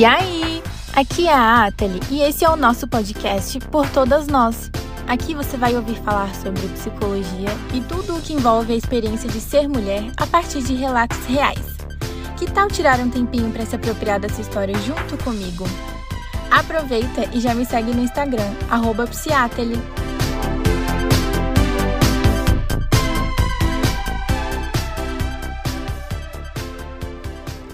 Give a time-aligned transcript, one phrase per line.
[0.00, 0.62] E aí?
[0.94, 4.70] Aqui é a Atali e esse é o nosso podcast Por Todas Nós.
[5.06, 9.38] Aqui você vai ouvir falar sobre psicologia e tudo o que envolve a experiência de
[9.38, 11.76] ser mulher a partir de relatos reais.
[12.38, 15.66] Que tal tirar um tempinho para se apropriar dessa história junto comigo?
[16.50, 19.06] Aproveita e já me segue no Instagram, arroba.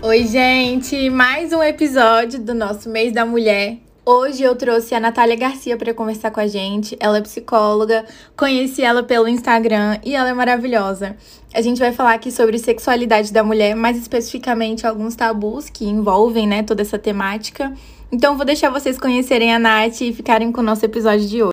[0.07, 1.11] Oi, gente!
[1.11, 3.79] Mais um episódio do nosso Mês da Mulher.
[4.05, 6.97] Hoje eu trouxe a Natália Garcia para conversar com a gente.
[7.01, 8.07] Ela é psicóloga,
[8.37, 11.17] conheci ela pelo Instagram e ela é maravilhosa.
[11.53, 16.47] A gente vai falar aqui sobre sexualidade da mulher, mais especificamente alguns tabus que envolvem
[16.47, 17.75] né, toda essa temática.
[18.13, 21.53] Então vou deixar vocês conhecerem a Nath e ficarem com o nosso episódio de hoje.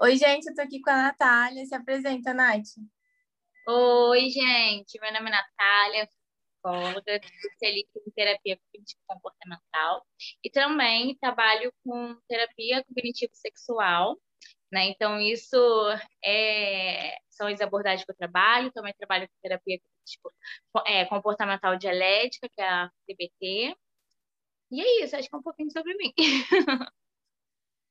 [0.00, 1.64] Oi, gente, eu tô aqui com a Natália.
[1.64, 2.66] Se apresenta, Nath.
[3.68, 4.98] Oi, gente.
[5.00, 6.08] Meu nome é Natália,
[6.58, 10.06] psicóloga, especialista em terapia cognitivo-comportamental
[10.44, 14.18] e também trabalho com terapia cognitivo-sexual.
[14.70, 14.88] Né?
[14.88, 15.56] Então, isso
[16.24, 18.72] é, são as abordagens que eu trabalho.
[18.72, 20.30] Também trabalho com terapia tipo,
[20.86, 23.76] é, comportamental dialética, que é a CBT.
[24.70, 26.12] E é isso, acho que é um pouquinho sobre mim.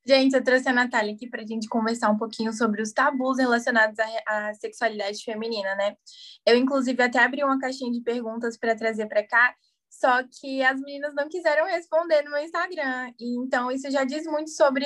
[0.07, 3.37] Gente, eu trouxe a Natália aqui para a gente conversar um pouquinho sobre os tabus
[3.37, 5.97] relacionados à, à, sexualidade feminina, né?
[6.45, 9.53] Eu, inclusive, até abri uma caixinha de perguntas para trazer para cá,
[9.89, 13.11] só que as meninas não quiseram responder no meu Instagram.
[13.19, 14.85] E, então, isso já diz muito sobre,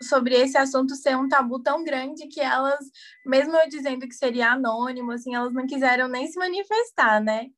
[0.00, 2.84] sobre esse assunto ser um tabu tão grande que elas,
[3.26, 7.48] mesmo eu dizendo que seria anônimo, assim, elas não quiseram nem se manifestar, né?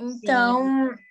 [0.00, 0.88] Então.
[0.88, 1.04] Sim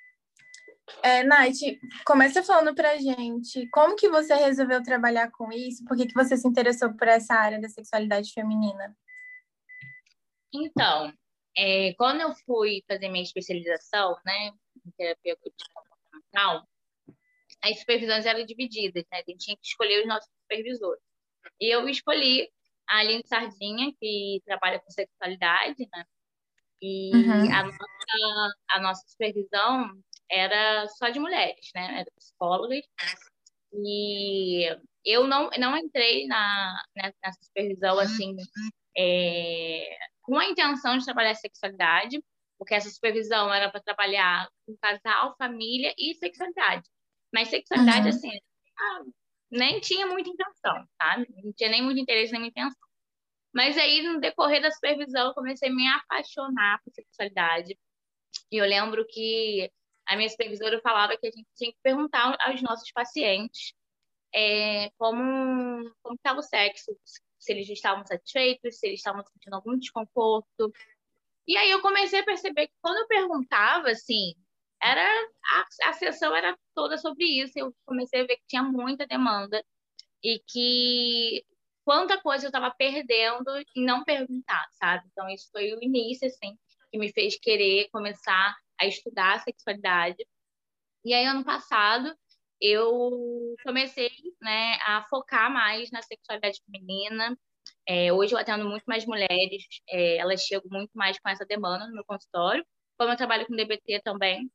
[1.02, 1.58] é, Nath,
[2.06, 6.36] começa falando pra gente como que você resolveu trabalhar com isso, por que, que você
[6.36, 8.96] se interessou por essa área da sexualidade feminina?
[10.54, 11.12] Então,
[11.58, 14.52] é, quando eu fui fazer minha especialização, né,
[14.86, 16.68] em terapia comportamental,
[17.62, 21.02] as supervisões eram divididas, né, a gente tinha que escolher os nossos supervisores.
[21.60, 22.50] E eu escolhi
[22.88, 26.06] a Aline Sardinha, que trabalha com sexualidade, né,
[26.82, 27.54] e uhum.
[27.54, 30.04] a, nossa, a nossa supervisão
[30.34, 32.00] era só de mulheres, né?
[32.00, 32.86] Era psicólogas.
[33.74, 34.68] E
[35.06, 38.36] eu não, não entrei na, nessa supervisão assim
[38.98, 42.24] é, com a intenção de trabalhar sexualidade,
[42.58, 46.88] porque essa supervisão era para trabalhar com casal, família e sexualidade.
[47.34, 48.10] Mas sexualidade, uhum.
[48.10, 48.32] assim,
[48.80, 49.02] ah,
[49.52, 51.28] nem tinha muita intenção, sabe?
[51.44, 52.88] Não tinha nem muito interesse, nem muita intenção.
[53.54, 57.78] Mas aí, no decorrer da supervisão, eu comecei a me apaixonar por sexualidade.
[58.52, 59.70] E eu lembro que
[60.08, 63.74] a minha supervisora falava que a gente tinha que perguntar aos nossos pacientes
[64.34, 66.98] é, como como estava o sexo,
[67.40, 70.74] se eles estavam satisfeitos, se eles estavam sentindo algum desconforto.
[71.48, 74.34] E aí eu comecei a perceber que quando eu perguntava, assim,
[74.82, 77.54] era a, a sessão era toda sobre isso.
[77.58, 79.64] Eu comecei a ver que tinha muita demanda
[80.24, 81.46] e que
[81.86, 85.06] quanta coisa eu estava perdendo em não perguntar, sabe?
[85.12, 86.58] Então isso foi o início, assim,
[86.92, 90.26] que me fez querer começar a estudar a sexualidade.
[91.04, 92.16] E aí, ano passado,
[92.62, 94.10] eu comecei
[94.42, 97.38] né, a focar mais na sexualidade feminina.
[97.88, 101.88] É, hoje eu atendo muito mais mulheres, é, elas chegam muito mais com essa demanda
[101.88, 102.66] no meu consultório.
[102.98, 104.50] Como eu trabalho com DBT também,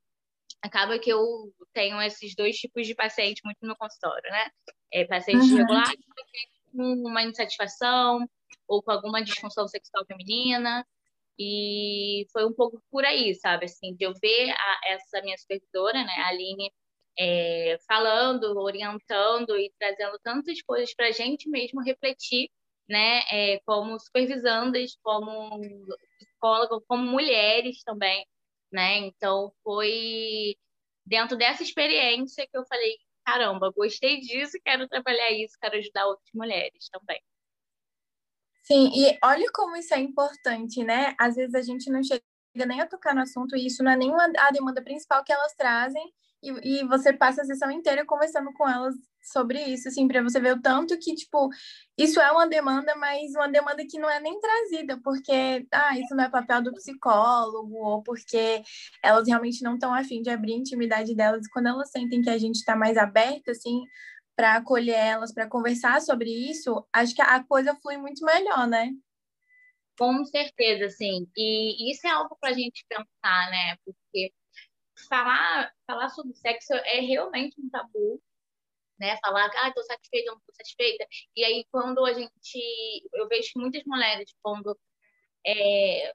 [0.62, 4.50] acaba que eu tenho esses dois tipos de pacientes muito no meu consultório, né?
[4.93, 5.59] É, pacientes uhum.
[5.59, 6.00] regulares
[6.72, 8.27] com uma insatisfação
[8.66, 10.87] ou com alguma disfunção sexual feminina,
[11.38, 13.66] e foi um pouco por aí, sabe?
[13.66, 16.72] Assim, de eu ver a, essa minha supervisora, né, a Aline,
[17.19, 22.50] é, falando, orientando e trazendo tantas coisas para a gente mesmo refletir,
[22.88, 25.60] né, é, como supervisandas, como
[26.19, 28.27] psicóloga, como mulheres também,
[28.72, 28.98] né?
[28.98, 30.56] Então foi
[31.06, 36.30] dentro dessa experiência que eu falei, caramba, gostei disso, quero trabalhar isso, quero ajudar outras
[36.34, 37.21] mulheres também.
[38.70, 41.15] Sim, e olha como isso é importante, né?
[41.18, 42.22] Às vezes a gente não chega
[42.66, 45.54] nem a tocar no assunto e isso não é nenhuma a demanda principal que elas
[45.54, 46.03] trazem
[46.42, 50.38] e, e você passa a sessão inteira conversando com elas sobre isso, assim, para você
[50.38, 51.48] ver o tanto que, tipo,
[51.97, 56.14] isso é uma demanda, mas uma demanda que não é nem trazida, porque, ah, isso
[56.14, 58.62] não é papel do psicólogo, ou porque
[59.03, 62.30] elas realmente não estão afim de abrir a intimidade delas, e quando elas sentem que
[62.30, 63.82] a gente está mais aberta, assim,
[64.38, 68.92] para acolher elas, para conversar sobre isso, acho que a coisa flui muito melhor, né?
[69.98, 71.28] Com certeza, sim.
[71.36, 73.76] E isso é algo para a gente pensar, né?
[73.84, 74.32] Porque
[75.08, 78.22] falar, falar sobre sexo é realmente um tabu,
[78.96, 79.16] né?
[79.16, 81.04] Falar, ah, tô satisfeita, não tô satisfeita.
[81.34, 83.08] E aí, quando a gente.
[83.14, 84.78] Eu vejo muitas mulheres, quando
[85.44, 86.12] é,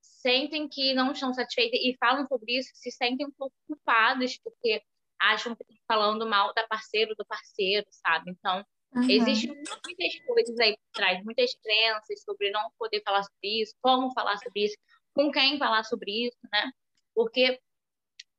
[0.00, 4.82] sentem que não estão satisfeitas e falam sobre isso, se sentem um pouco culpadas porque
[5.20, 8.30] acham que estão falando mal da parceira do parceiro, sabe?
[8.30, 9.10] Então, uhum.
[9.10, 14.12] existem muitas coisas aí por trás, muitas crenças sobre não poder falar sobre isso, como
[14.12, 14.76] falar sobre isso,
[15.14, 16.70] com quem falar sobre isso, né?
[17.14, 17.60] Porque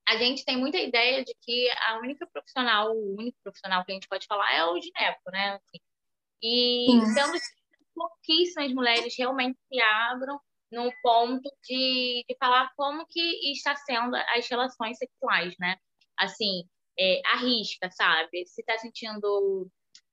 [0.07, 3.95] a gente tem muita ideia de que a única profissional, o único profissional que a
[3.95, 5.55] gente pode falar é o gineco, né?
[5.55, 5.79] Assim,
[6.41, 7.39] e sendo que
[7.93, 10.39] pouquíssimas mulheres realmente se abram
[10.71, 15.77] no ponto de, de falar como que está sendo as relações sexuais, né?
[16.19, 16.63] Assim,
[17.00, 18.45] é, arrisca, sabe?
[18.45, 19.69] Se está sentindo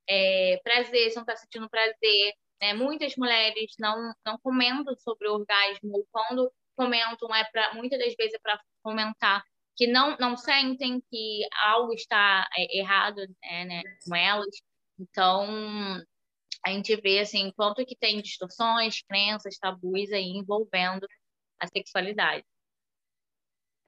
[0.08, 2.74] é, prazer, se não está sentindo prazer, né?
[2.74, 8.34] Muitas mulheres não, não comentam sobre o orgasmo, quando comentam, é para muitas das vezes
[8.34, 9.42] é para comentar
[9.76, 14.46] que não, não sentem que algo está é, errado é, né, com elas.
[14.98, 16.02] Então,
[16.64, 21.06] a gente vê assim, quanto que tem distorções, crenças, tabus aí envolvendo
[21.60, 22.44] a sexualidade.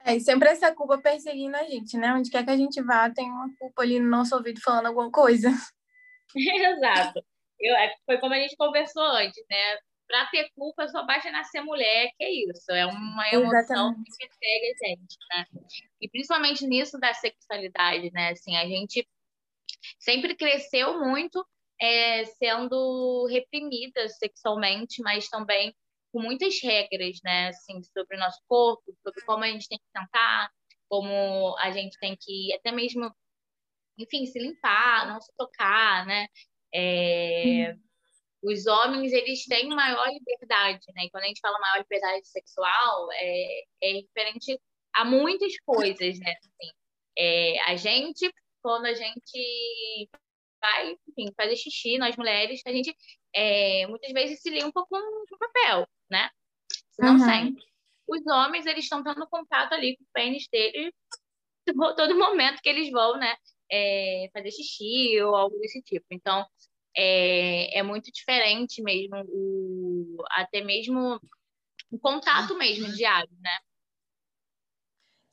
[0.05, 2.13] É, e sempre essa culpa perseguindo a gente, né?
[2.13, 5.11] Onde quer que a gente vá, tem uma culpa ali no nosso ouvido falando alguma
[5.11, 5.49] coisa.
[6.35, 7.23] Exato.
[7.59, 9.77] Eu, é, foi como a gente conversou antes, né?
[10.07, 12.71] Para ter culpa, só basta nascer mulher, que é isso.
[12.71, 14.11] É uma emoção Exatamente.
[14.17, 15.45] que persegue a gente, né?
[16.01, 18.29] E principalmente nisso da sexualidade, né?
[18.29, 19.07] Assim, a gente
[19.99, 21.45] sempre cresceu muito
[21.79, 25.75] é, sendo reprimidas sexualmente, mas também
[26.11, 27.49] com muitas regras, né?
[27.49, 30.49] Assim, sobre o nosso corpo, sobre como a gente tem que sentar,
[30.87, 33.11] como a gente tem que até mesmo,
[33.97, 36.27] enfim, se limpar, não se tocar, né?
[36.73, 37.75] É,
[38.41, 41.03] os homens, eles têm maior liberdade, né?
[41.05, 44.59] E quando a gente fala maior liberdade sexual, é, é referente
[44.93, 46.35] a muitas coisas, né?
[46.39, 46.71] Assim,
[47.17, 48.31] é, a gente,
[48.61, 50.09] quando a gente
[50.61, 52.95] vai, enfim, fazer xixi, nós mulheres, a gente
[53.33, 54.97] é, muitas vezes se limpa com,
[55.29, 56.29] com papel, né?
[56.97, 57.19] Não uhum.
[57.19, 57.63] sempre.
[58.07, 60.91] Os homens, eles estão tendo contato ali com o pênis deles
[61.95, 63.35] todo momento que eles vão, né?
[63.71, 66.05] É, fazer xixi ou algo desse tipo.
[66.11, 66.45] Então,
[66.95, 71.19] é, é muito diferente mesmo, o, até mesmo
[71.91, 73.59] o contato mesmo diário, né?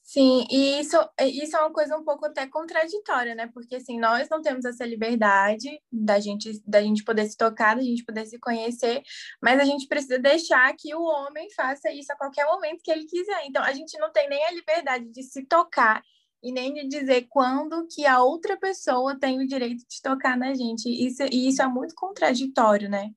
[0.08, 3.48] Sim, e isso, isso é uma coisa um pouco até contraditória, né?
[3.52, 7.82] Porque assim, nós não temos essa liberdade da gente, da gente poder se tocar, da
[7.82, 9.02] gente poder se conhecer,
[9.42, 13.04] mas a gente precisa deixar que o homem faça isso a qualquer momento que ele
[13.04, 13.46] quiser.
[13.46, 16.00] Então, a gente não tem nem a liberdade de se tocar
[16.40, 20.54] e nem de dizer quando que a outra pessoa tem o direito de tocar na
[20.54, 20.88] gente.
[20.88, 23.10] Isso, e isso é muito contraditório, né?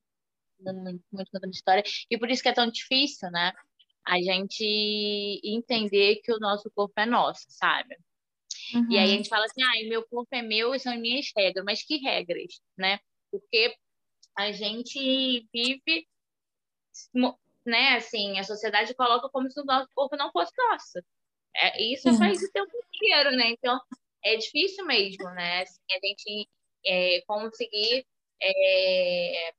[0.60, 1.84] Muito, muito contraditório.
[2.10, 3.52] E por isso que é tão difícil, né?
[4.06, 7.96] A gente entender que o nosso corpo é nosso, sabe?
[8.74, 8.86] Uhum.
[8.90, 9.16] E aí a uhum.
[9.16, 11.64] gente fala assim, ah, meu corpo é meu e são minhas regras.
[11.64, 13.00] Mas que regras, né?
[13.30, 13.74] Porque
[14.36, 16.08] a gente vive,
[17.64, 20.98] né, assim, a sociedade coloca como se o nosso corpo não fosse nosso.
[21.54, 22.18] É, isso uhum.
[22.18, 23.50] faz o tempo inteiro, né?
[23.50, 23.78] Então,
[24.24, 25.62] é difícil mesmo, né?
[25.62, 26.48] Assim, a gente
[26.86, 28.06] é, conseguir
[28.40, 29.52] é,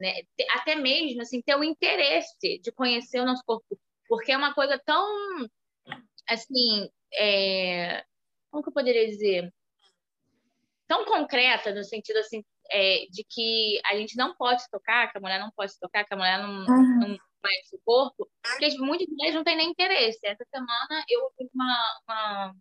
[0.00, 0.14] né?
[0.52, 3.78] Até mesmo assim, ter o interesse de conhecer o nosso corpo,
[4.08, 5.48] porque é uma coisa tão
[6.28, 8.04] assim, é...
[8.50, 9.52] como que eu poderia dizer?
[10.86, 15.20] Tão concreta no sentido assim é, de que a gente não pode tocar, que a
[15.20, 17.00] mulher não pode tocar, que a mulher não, uhum.
[17.00, 20.18] não conhece o corpo, porque muitas mulheres não têm nem interesse.
[20.24, 22.54] Essa semana eu ouvi uma, uma,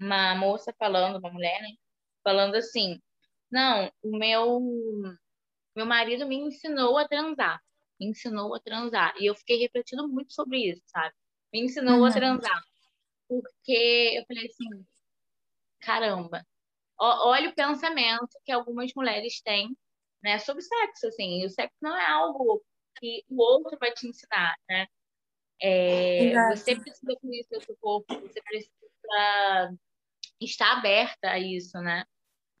[0.00, 1.70] uma moça falando, uma mulher, né?
[2.24, 3.00] Falando assim,
[3.50, 4.60] não, o meu
[5.76, 7.62] meu marido me ensinou a transar.
[8.00, 9.14] Me ensinou a transar.
[9.18, 11.14] E eu fiquei refletindo muito sobre isso, sabe?
[11.52, 12.06] Me ensinou uhum.
[12.06, 12.62] a transar.
[13.28, 14.86] Porque eu falei assim,
[15.80, 16.46] caramba,
[16.98, 19.76] olha o pensamento que algumas mulheres têm,
[20.22, 21.42] né, sobre sexo, assim.
[21.42, 22.64] E o sexo não é algo
[22.98, 24.86] que o outro vai te ensinar, né?
[25.60, 28.72] É, você precisa conhecer o seu corpo, você precisa
[30.40, 32.04] estar aberta a isso, né?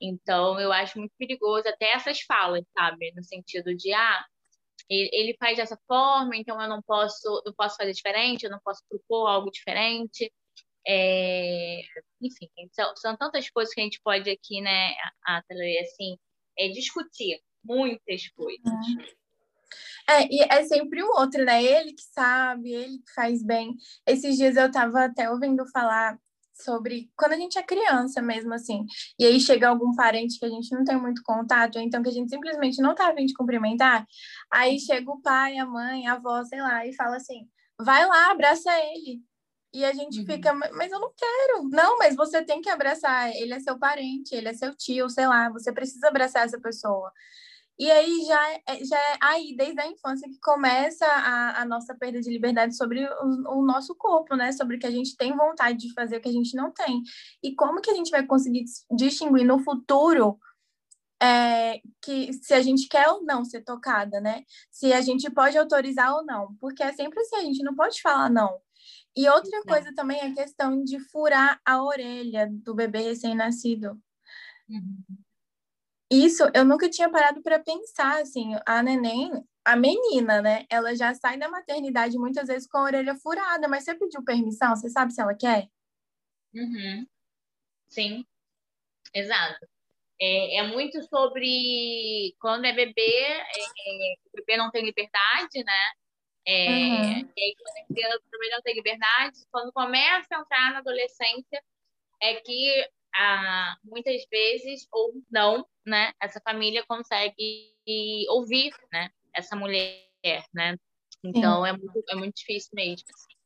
[0.00, 3.12] Então, eu acho muito perigoso até essas falas, sabe?
[3.14, 4.24] No sentido de, ah,
[4.88, 8.82] ele faz dessa forma, então eu não posso, eu posso fazer diferente, eu não posso
[8.88, 10.32] propor algo diferente.
[10.86, 11.80] É...
[12.20, 16.16] Enfim, são, são tantas coisas que a gente pode aqui, né, Ateliê, assim,
[16.58, 18.72] é, discutir muitas coisas.
[20.08, 21.62] É, e é sempre o outro, né?
[21.62, 23.74] Ele que sabe, ele que faz bem.
[24.06, 26.16] Esses dias eu tava até ouvindo falar
[26.62, 28.84] sobre quando a gente é criança mesmo, assim.
[29.18, 32.08] E aí chega algum parente que a gente não tem muito contato, ou então que
[32.08, 34.06] a gente simplesmente não tá vindo cumprimentar.
[34.50, 37.48] Aí chega o pai, a mãe, a avó, sei lá, e fala assim:
[37.78, 39.22] vai lá, abraça ele.
[39.72, 40.26] E a gente uhum.
[40.26, 41.68] fica, mas eu não quero.
[41.68, 43.30] Não, mas você tem que abraçar.
[43.36, 47.12] Ele é seu parente, ele é seu tio, sei lá, você precisa abraçar essa pessoa.
[47.78, 51.94] E aí já é, já é aí, desde a infância, que começa a, a nossa
[51.94, 54.50] perda de liberdade sobre o, o, nosso corpo, né?
[54.52, 57.02] Sobre o que a gente tem vontade de fazer, o que a gente não tem.
[57.42, 60.38] E como que a gente vai conseguir distinguir no futuro
[61.22, 64.44] é, que se a gente quer ou não ser tocada, né?
[64.70, 66.54] Se a gente pode autorizar ou não.
[66.60, 68.58] Porque é sempre assim, a gente não pode falar não.
[69.14, 74.00] E outra coisa também é a questão de furar a orelha do bebê recém-nascido.
[74.68, 75.25] Uhum.
[76.10, 79.30] Isso eu nunca tinha parado para pensar, assim, a neném,
[79.64, 80.64] a menina, né?
[80.70, 84.76] Ela já sai da maternidade muitas vezes com a orelha furada, mas você pediu permissão?
[84.76, 85.68] Você sabe se ela quer?
[86.54, 87.06] Uhum.
[87.88, 88.24] Sim,
[89.12, 89.66] exato.
[90.20, 95.90] É, é, muito sobre quando é bebê, é, é, o bebê não tem liberdade, né?
[96.46, 97.32] É, uhum.
[97.36, 101.62] E aí, quando a criança também não tem liberdade, quando começa a entrar na adolescência,
[102.22, 107.74] é que ah, muitas vezes, ou não, né, essa família consegue
[108.28, 110.04] ouvir né, essa mulher,
[110.52, 110.76] né?
[111.24, 113.04] Então é muito, é muito difícil mesmo.
[113.08, 113.36] Assim.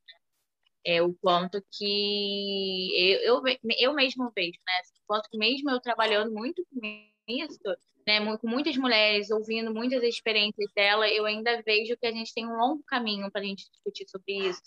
[0.85, 4.81] É o quanto que eu, eu, eu mesmo vejo, né?
[5.03, 6.81] O quanto que mesmo eu trabalhando muito com
[7.29, 7.61] isso,
[8.07, 12.47] né, com muitas mulheres, ouvindo muitas experiências dela, eu ainda vejo que a gente tem
[12.47, 14.63] um longo caminho para a gente discutir sobre isso,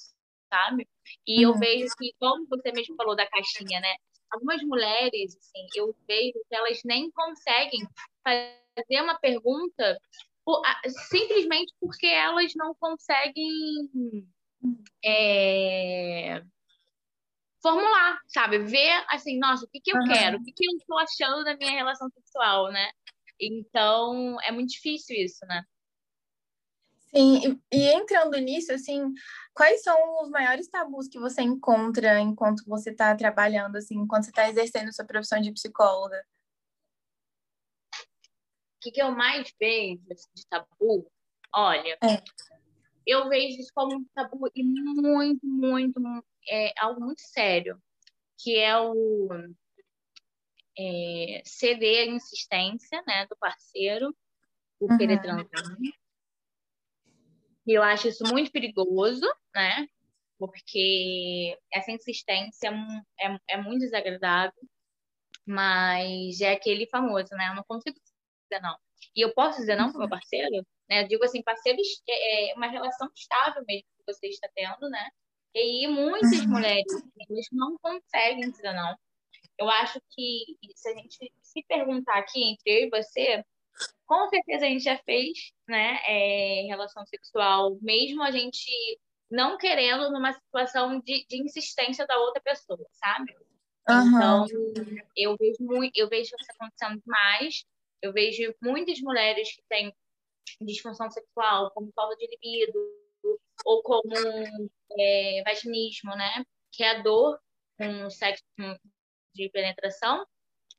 [0.50, 0.88] sabe?
[1.27, 1.53] E uhum.
[1.53, 3.96] eu vejo que, como você mesmo falou da caixinha, né?
[4.34, 7.88] Algumas mulheres, assim, eu vejo que elas nem conseguem
[8.24, 9.98] fazer uma pergunta
[10.44, 10.62] por,
[11.10, 14.28] simplesmente porque elas não conseguem
[15.04, 16.42] é,
[17.62, 18.60] formular, sabe?
[18.60, 20.08] Ver assim, nossa, o que, que eu uhum.
[20.08, 20.38] quero?
[20.38, 22.92] O que, que eu estou achando da minha relação sexual, né?
[23.40, 25.63] Então, é muito difícil isso, né?
[27.15, 29.13] Sim, e, e entrando nisso, assim,
[29.53, 34.32] quais são os maiores tabus que você encontra enquanto você está trabalhando, assim, enquanto você
[34.32, 36.25] está exercendo sua profissão de psicóloga?
[37.96, 41.08] O que, que eu mais vejo assim, de tabu?
[41.55, 42.24] Olha, é.
[43.05, 46.01] eu vejo isso como um tabu e muito, muito,
[46.50, 47.79] é algo muito sério,
[48.39, 49.29] que é o
[50.77, 54.15] é, ceder a insistência né, do parceiro
[54.79, 54.98] por uhum.
[54.98, 55.63] querer transar
[57.65, 59.88] e eu acho isso muito perigoso, né?
[60.38, 62.70] Porque essa insistência
[63.20, 64.53] é, é, é muito desagradável,
[65.46, 67.50] mas é aquele famoso, né?
[67.50, 67.98] Eu não consigo
[68.50, 68.77] dizer não.
[69.15, 71.03] E eu posso dizer não para meu parceiro, né?
[71.03, 71.79] Eu digo assim, parceiro
[72.10, 75.10] é, é uma relação estável mesmo que você está tendo, né?
[75.55, 76.50] E muitas uhum.
[76.50, 76.86] mulheres
[77.51, 78.98] não conseguem dizer não.
[79.58, 83.46] Eu acho que se a gente se perguntar aqui entre eu e você,
[84.06, 88.70] com certeza a gente já fez, né, é, relação sexual, mesmo a gente
[89.30, 93.36] não querendo numa situação de, de insistência da outra pessoa, sabe?
[93.89, 94.15] Uhum.
[94.15, 94.46] Então,
[95.15, 97.65] eu vejo muito, eu vejo isso acontecendo demais.
[98.01, 99.94] Eu vejo muitas mulheres que têm
[100.62, 102.80] disfunção sexual, como falta de libido,
[103.65, 104.13] ou como
[105.00, 106.46] é, vaginismo, né?
[106.72, 107.39] Que é a dor
[107.77, 108.44] com sexo
[109.34, 110.25] de penetração.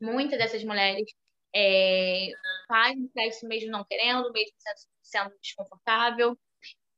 [0.01, 1.11] Muitas dessas mulheres
[1.55, 2.31] é,
[2.67, 4.57] faz sexo mesmo não querendo, mesmo
[5.03, 6.39] sendo, desconfortável.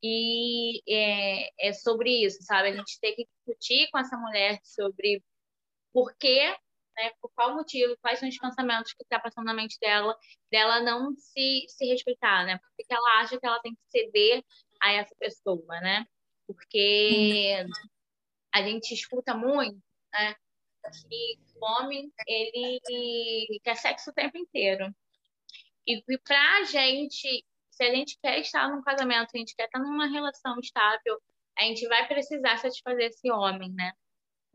[0.02, 2.68] E é, é, sobre isso, sabe?
[2.68, 5.22] A gente tem que discutir com essa mulher sobre
[5.92, 6.54] por quê,
[6.96, 10.16] né, por qual motivo, quais são os pensamentos que está passando na mente dela,
[10.50, 12.58] dela não se, se respeitar, né?
[12.76, 14.42] Porque ela acha que ela tem que ceder
[14.80, 16.06] a essa pessoa, né?
[16.46, 17.66] Porque
[18.52, 19.78] a gente escuta muito,
[20.12, 20.34] né?
[20.90, 24.94] Que o homem, ele quer sexo o tempo inteiro.
[25.86, 29.66] E, e pra gente, se a gente quer estar num casamento, se a gente quer
[29.66, 31.20] estar numa relação estável,
[31.58, 33.92] a gente vai precisar satisfazer esse homem, né?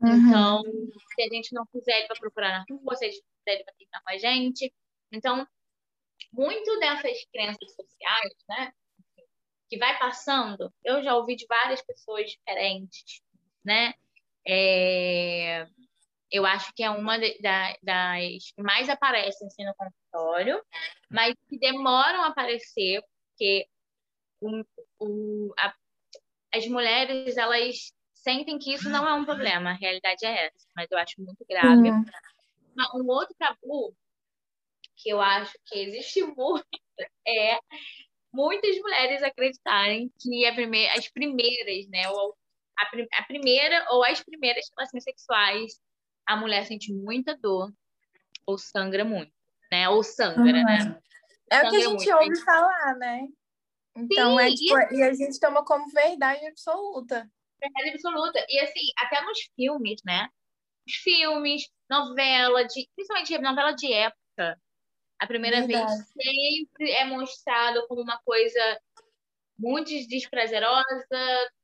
[0.00, 0.28] Uhum.
[0.28, 0.62] Então,
[1.14, 3.64] se a gente não quiser, ele vai procurar na rua, se a gente quiser, ele
[3.64, 4.74] vai tentar com a gente.
[5.12, 5.46] Então,
[6.32, 8.72] muito dessas crenças sociais, né?
[9.68, 13.22] Que vai passando, eu já ouvi de várias pessoas diferentes,
[13.64, 13.94] né?
[14.46, 15.66] É,
[16.32, 20.64] eu acho que é uma da, das que mais aparecem assim, no consultório,
[21.10, 23.66] mas que demoram a aparecer, porque
[24.40, 24.64] o,
[24.98, 25.74] o, a,
[26.54, 30.90] as mulheres elas sentem que isso não é um problema, a realidade é essa, mas
[30.90, 31.90] eu acho muito grave.
[31.90, 32.04] Uhum.
[32.94, 33.94] Um outro tabu
[34.96, 36.64] que eu acho que existe muito
[37.26, 37.58] é
[38.32, 42.34] muitas mulheres acreditarem que primeira, as primeiras, né, ou
[42.78, 42.84] a,
[43.18, 45.78] a primeira ou as primeiras relações sexuais
[46.26, 47.72] a mulher sente muita dor
[48.46, 49.32] ou sangra muito,
[49.70, 49.88] né?
[49.88, 50.64] Ou sangra, uhum.
[50.64, 51.00] né?
[51.50, 52.16] É sangra o que a gente muito.
[52.16, 53.28] ouve falar, né?
[53.96, 54.98] Então, Sim, é, tipo, e...
[54.98, 57.30] e a gente toma como verdade absoluta.
[57.60, 58.44] Verdade absoluta.
[58.48, 60.28] E assim, até nos filmes, né?
[60.86, 64.58] Os filmes, novela, de, principalmente novela de época,
[65.20, 65.86] A primeira Verdade.
[65.86, 68.80] vez sempre é mostrado como uma coisa
[69.58, 70.82] muito desprazerosa,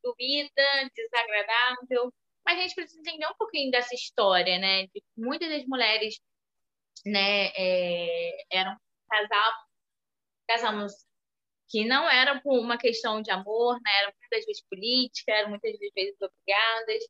[0.01, 2.13] doída, desagradável.
[2.49, 4.87] A gente precisa entender um pouquinho dessa história, né?
[4.87, 6.19] De muitas das mulheres,
[7.05, 8.75] né, é, eram
[9.07, 9.53] casal,
[10.47, 10.93] casamos
[11.69, 13.91] que não era por uma questão de amor, né?
[14.01, 17.03] Eram muitas vezes política, eram muitas vezes obrigadas.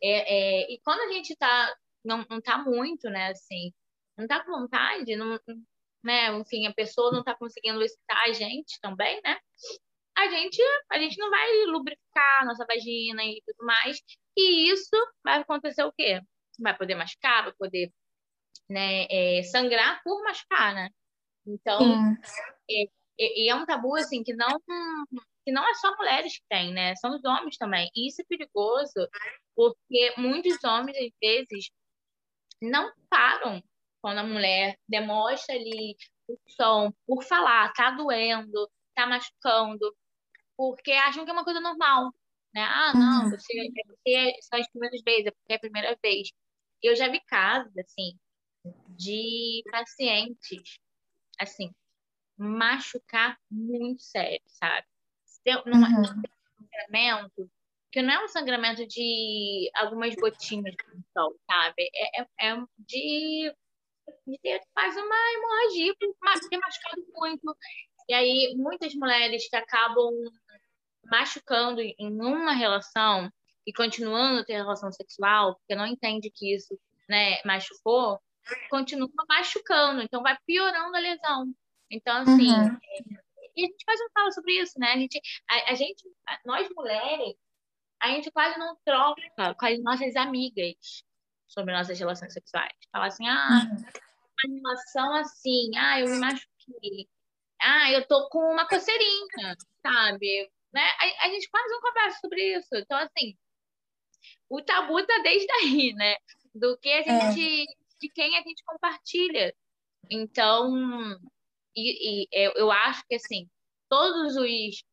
[0.00, 3.72] É, é, e quando a gente tá, não, não tá muito, né, assim,
[4.16, 5.40] não tá com vontade, não,
[6.04, 9.40] né, enfim, a pessoa não tá conseguindo excitar a gente também, né?
[10.16, 14.00] A gente, a gente não vai lubrificar a nossa vagina e tudo mais.
[14.36, 16.20] E isso vai acontecer o quê?
[16.58, 17.92] Vai poder machucar, vai poder
[18.68, 20.90] né, é, sangrar por machucar, né?
[21.46, 22.16] Então,
[22.70, 22.84] é,
[23.18, 24.60] e, é um tabu, assim, que não,
[25.44, 26.96] que não é só mulheres que têm, né?
[26.96, 27.90] São os homens também.
[27.94, 29.08] E isso é perigoso,
[29.54, 31.70] porque muitos homens, às vezes,
[32.60, 33.62] não param
[34.00, 35.96] quando a mulher demonstra ali
[36.28, 39.94] o som, por falar, tá doendo, tá machucando,
[40.56, 42.10] porque acham que é uma coisa normal,
[42.54, 42.62] né?
[42.62, 43.30] Ah, não, uhum.
[43.30, 46.28] você, você são as primeiras vezes, é porque é a primeira vez.
[46.82, 48.18] Eu já vi casos, assim,
[48.90, 50.78] de pacientes,
[51.38, 51.74] assim,
[52.36, 54.86] machucar muito sério, sabe?
[55.66, 56.04] Num uhum.
[56.04, 57.50] sangramento,
[57.90, 61.90] que não é um sangramento de algumas gotinhas de sol, sabe?
[61.94, 63.54] É, é, é de,
[64.26, 67.56] de ter quase uma hemorragia, por ter machucado muito.
[68.08, 70.10] E aí, muitas mulheres que acabam
[71.10, 73.30] machucando em uma relação
[73.66, 78.20] e continuando a ter relação sexual, porque não entende que isso né, machucou,
[78.70, 81.54] continua machucando, então vai piorando a lesão.
[81.90, 82.78] Então, assim, uhum.
[83.56, 84.92] e a gente quase não fala sobre isso, né?
[84.92, 86.02] A gente, a, a gente,
[86.44, 87.34] nós mulheres,
[88.02, 91.04] a gente quase não troca com as nossas amigas
[91.46, 92.72] sobre nossas relações sexuais.
[92.92, 93.84] Fala assim, ah, uhum.
[94.44, 97.08] uma relação assim, ah, eu me machuquei.
[97.62, 100.50] Ah, eu tô com uma coceirinha, sabe?
[100.74, 100.82] Né?
[100.82, 102.74] A, a gente quase não conversa sobre isso.
[102.74, 103.36] Então, assim,
[104.50, 106.16] o tabu tá desde aí, né?
[106.54, 107.32] Do que a é.
[107.32, 107.66] gente, é.
[108.00, 109.54] de quem a gente compartilha.
[110.10, 111.18] Então,
[111.74, 113.48] e, e eu, eu acho que assim
[113.88, 114.84] todos os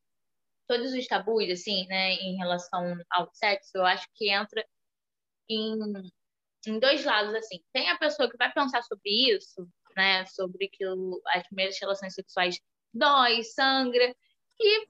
[0.68, 4.66] todos os tabus assim né em relação ao sexo eu acho que entra
[5.50, 5.78] em,
[6.68, 10.86] em dois lados assim tem a pessoa que vai pensar sobre isso né sobre que
[10.86, 12.60] o, as primeiras relações sexuais
[12.94, 14.16] dói sangra
[14.60, 14.88] e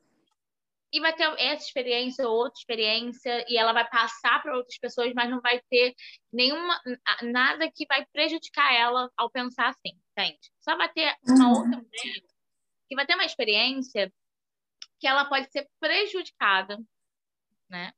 [0.94, 5.14] e vai ter essa experiência ou outra experiência e ela vai passar para outras pessoas,
[5.14, 5.96] mas não vai ter
[6.32, 6.80] nenhuma
[7.24, 10.40] nada que vai prejudicar ela ao pensar assim, entende?
[10.60, 11.54] Só vai ter uma uhum.
[11.54, 12.22] outra mulher
[12.90, 14.12] que vai ter uma experiência
[15.00, 16.78] que ela pode ser prejudicada,
[17.70, 17.94] né?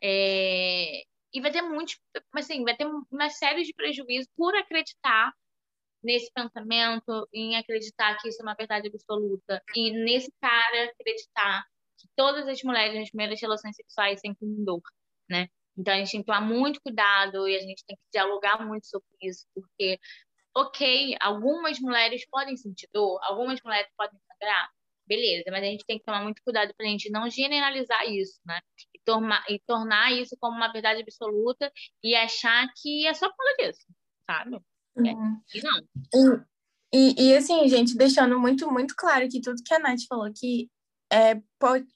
[0.00, 1.02] É...
[1.32, 1.98] e vai ter muitos,
[2.32, 5.32] assim, vai ter uma série de prejuízos por acreditar
[6.02, 11.66] nesse pensamento, em acreditar que isso é uma verdade absoluta e nesse cara acreditar
[12.06, 14.82] que todas as mulheres nas primeiras relações sexuais sentem dor,
[15.28, 15.48] né?
[15.76, 18.86] Então a gente tem que tomar muito cuidado e a gente tem que dialogar muito
[18.86, 19.98] sobre isso, porque,
[20.56, 24.70] ok, algumas mulheres podem sentir dor, algumas mulheres podem sangrar,
[25.06, 28.40] beleza, mas a gente tem que tomar muito cuidado para a gente não generalizar isso,
[28.46, 28.60] né?
[28.94, 31.70] E, tornar, e tornar isso como uma verdade absoluta
[32.02, 33.86] e achar que é só por causa disso,
[34.28, 34.56] sabe?
[34.96, 35.40] É, uhum.
[35.54, 36.46] E não.
[36.92, 40.70] E, e, assim, gente, deixando muito, muito claro que tudo que a Nath falou, que
[41.12, 41.40] é,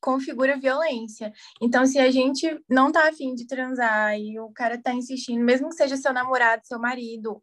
[0.00, 1.32] configura violência.
[1.60, 5.68] Então, se a gente não tá afim de transar e o cara tá insistindo, mesmo
[5.68, 7.42] que seja seu namorado, seu marido,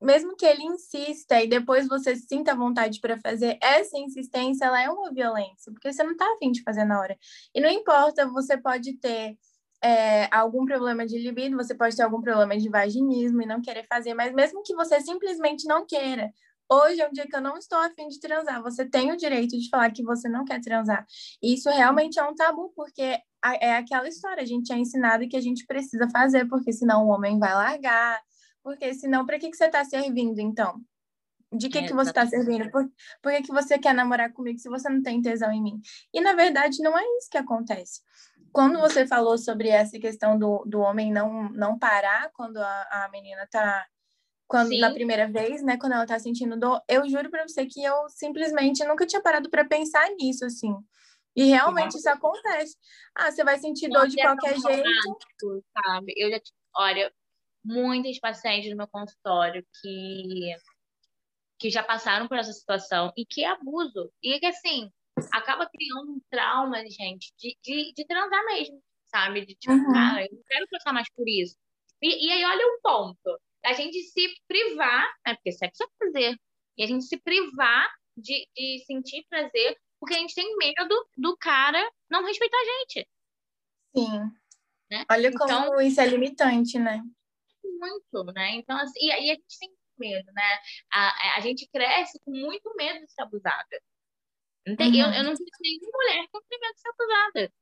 [0.00, 4.90] mesmo que ele insista e depois você sinta vontade para fazer, essa insistência ela é
[4.90, 7.16] uma violência, porque você não tá afim de fazer na hora.
[7.54, 9.38] E não importa, você pode ter
[9.82, 13.86] é, algum problema de libido, você pode ter algum problema de vaginismo e não querer
[13.86, 16.32] fazer, mas mesmo que você simplesmente não queira,
[16.72, 18.62] Hoje é um dia que eu não estou afim de transar.
[18.62, 21.04] Você tem o direito de falar que você não quer transar.
[21.42, 23.18] E isso realmente é um tabu, porque
[23.60, 27.08] é aquela história, a gente é ensinado que a gente precisa fazer, porque senão o
[27.08, 28.18] homem vai largar.
[28.62, 30.80] Porque senão, para que, que você está servindo, então?
[31.52, 32.70] De que, é, que você está servindo?
[32.70, 35.78] Por, por que, que você quer namorar comigo se você não tem tesão em mim?
[36.14, 38.00] E, na verdade, não é isso que acontece.
[38.50, 43.08] Quando você falou sobre essa questão do, do homem não, não parar quando a, a
[43.12, 43.84] menina está
[44.46, 44.80] quando Sim.
[44.80, 48.08] na primeira vez, né, quando ela tá sentindo dor, eu juro para você que eu
[48.08, 50.74] simplesmente nunca tinha parado para pensar nisso assim.
[51.34, 52.76] E realmente isso acontece.
[53.14, 56.12] Ah, você vai sentir dor de qualquer jeito, sabe?
[56.16, 56.38] Eu já,
[56.76, 57.12] olha,
[57.64, 60.54] muitas pacientes no meu consultório que
[61.58, 64.12] que já passaram por essa situação e que é abuso.
[64.20, 64.90] E que assim,
[65.32, 69.46] acaba criando um trauma, gente, de, de, de transar mesmo, sabe?
[69.46, 69.94] De tipo, uhum.
[69.94, 71.56] ah, eu não quero passar mais por isso.
[72.02, 75.34] E, e aí, olha um ponto a gente se privar, né?
[75.34, 76.36] Porque sexo é prazer.
[76.76, 81.36] E a gente se privar de, de sentir prazer porque a gente tem medo do
[81.36, 83.08] cara não respeitar a gente.
[83.96, 84.18] Sim.
[84.90, 85.04] Né?
[85.08, 87.00] Olha como então, isso é limitante, né?
[87.64, 88.56] Muito, né?
[88.56, 90.58] Então, assim, e aí a gente tem medo, né?
[90.92, 93.82] A, a gente cresce com muito medo de ser abusada.
[94.66, 94.76] Uhum.
[94.78, 97.52] Eu, eu não conheço nenhuma mulher que tem medo de ser abusada.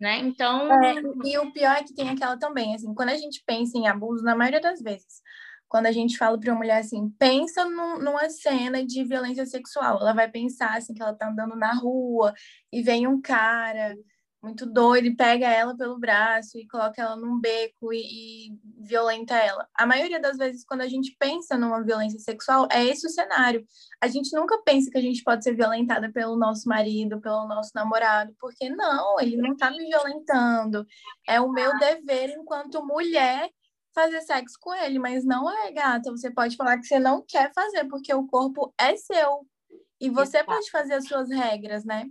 [0.00, 0.18] Né?
[0.18, 0.72] Então.
[0.82, 3.86] É, e o pior é que tem aquela também, assim, quando a gente pensa em
[3.86, 5.22] abuso, na maioria das vezes,
[5.68, 10.00] quando a gente fala para uma mulher assim, pensa num, numa cena de violência sexual,
[10.00, 12.32] ela vai pensar assim que ela tá andando na rua
[12.72, 13.96] e vem um cara
[14.44, 19.34] muito doido e pega ela pelo braço e coloca ela num beco e, e, violenta
[19.34, 19.66] ela.
[19.74, 23.66] A maioria das vezes, quando a gente pensa numa violência sexual, é esse o cenário.
[24.00, 27.70] A gente nunca pensa que a gente pode ser violentada pelo nosso marido, pelo nosso
[27.74, 30.86] namorado, porque não, ele não tá me violentando.
[31.26, 33.50] É o meu dever enquanto mulher
[33.94, 36.10] fazer sexo com ele, mas não é, gata.
[36.10, 39.46] Você pode falar que você não quer fazer, porque o corpo é seu.
[40.00, 42.06] E você pode fazer as suas regras, né?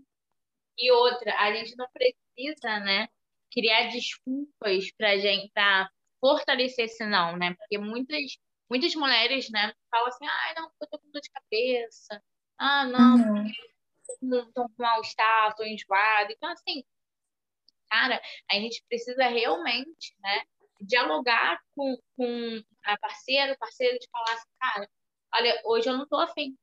[0.78, 2.23] E outra, a gente não precisa,
[2.84, 3.08] né,
[3.52, 7.54] criar desculpas pra gente, pra fortalecer esse não, né?
[7.56, 8.38] Porque muitas,
[8.70, 12.24] muitas mulheres, né, falam assim, ah, não, eu tô com dor de cabeça.
[12.58, 14.52] Ah, não, uhum.
[14.54, 16.32] tô com mal-estar, tô enjoada.
[16.32, 16.84] Então, assim,
[17.90, 20.44] cara, a gente precisa realmente, né,
[20.82, 24.90] dialogar com, com a parceira, o parceiro de falar assim, cara,
[25.36, 26.58] olha, hoje eu não tô afim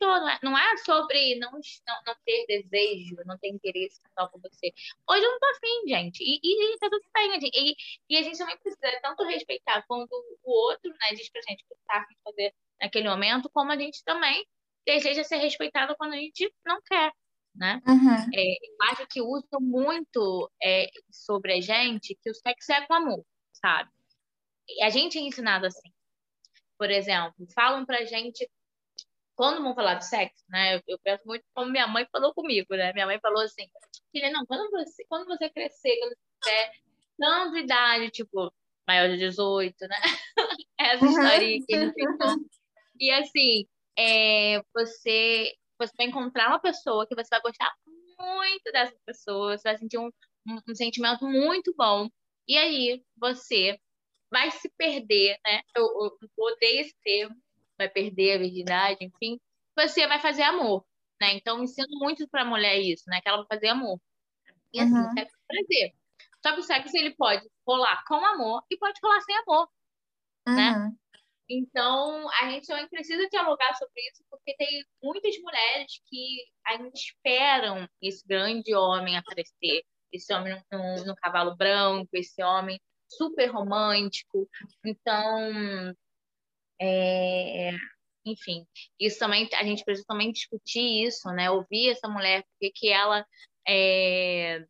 [0.00, 4.40] não é, não é sobre não, não, não, ter desejo, não ter interesse sexual por
[4.40, 4.72] você.
[5.08, 6.22] Hoje eu não tô afim, gente.
[6.22, 7.50] E, e tá tudo bem, gente.
[7.54, 7.76] E,
[8.08, 10.08] e a gente também precisa tanto respeitar quando
[10.42, 13.76] o outro né, diz pra gente que tá afim de fazer naquele momento, como a
[13.76, 14.44] gente também
[14.86, 17.12] deseja ser respeitado quando a gente não quer.
[17.54, 17.80] Né?
[17.86, 18.30] Uhum.
[18.34, 23.24] É, acho que usam muito é, sobre a gente que o sexo é com amor,
[23.52, 23.90] sabe?
[24.68, 25.92] E a gente é ensinado assim.
[26.78, 28.48] Por exemplo, falam pra gente
[29.42, 30.76] quando vão falar de sexo, né?
[30.76, 32.92] Eu, eu, penso muito como minha mãe falou comigo, né?
[32.92, 33.68] Minha mãe falou assim,
[34.12, 36.72] filha, não, quando você, quando você crescer, quando você tiver
[37.18, 38.54] tanta idade, tipo,
[38.86, 39.96] maior de 18, né?
[40.78, 41.74] Essa história que.
[43.00, 43.66] E assim,
[43.98, 47.74] é, você, você vai encontrar uma pessoa que você vai gostar
[48.20, 50.06] muito dessa pessoa, você vai sentir um,
[50.46, 52.08] um, um sentimento muito bom.
[52.46, 53.76] E aí, você
[54.30, 55.62] vai se perder, né?
[55.74, 57.34] Eu, eu, eu odeio esse termo,
[57.82, 59.38] vai perder a virgindade, enfim,
[59.76, 60.84] você vai fazer amor,
[61.20, 61.34] né?
[61.34, 63.20] Então, ensino muito para a mulher isso, né?
[63.20, 64.00] Que ela vai fazer amor.
[64.72, 65.12] E assim, uhum.
[65.12, 65.92] sexo é prazer.
[66.44, 69.68] Só que o sexo, ele pode rolar com amor e pode rolar sem amor,
[70.46, 70.52] né?
[70.72, 70.88] uhum.
[70.88, 70.92] né?
[71.48, 77.86] Então, a gente também precisa dialogar sobre isso, porque tem muitas mulheres que ainda esperam
[78.00, 84.48] esse grande homem aparecer, esse homem no, no cavalo branco, esse homem super romântico.
[84.84, 85.94] Então,
[86.82, 87.70] é,
[88.24, 88.66] enfim,
[88.98, 91.48] isso também a gente precisa também discutir isso, né?
[91.50, 93.24] Ouvir essa mulher, porque que ela
[93.68, 94.64] é,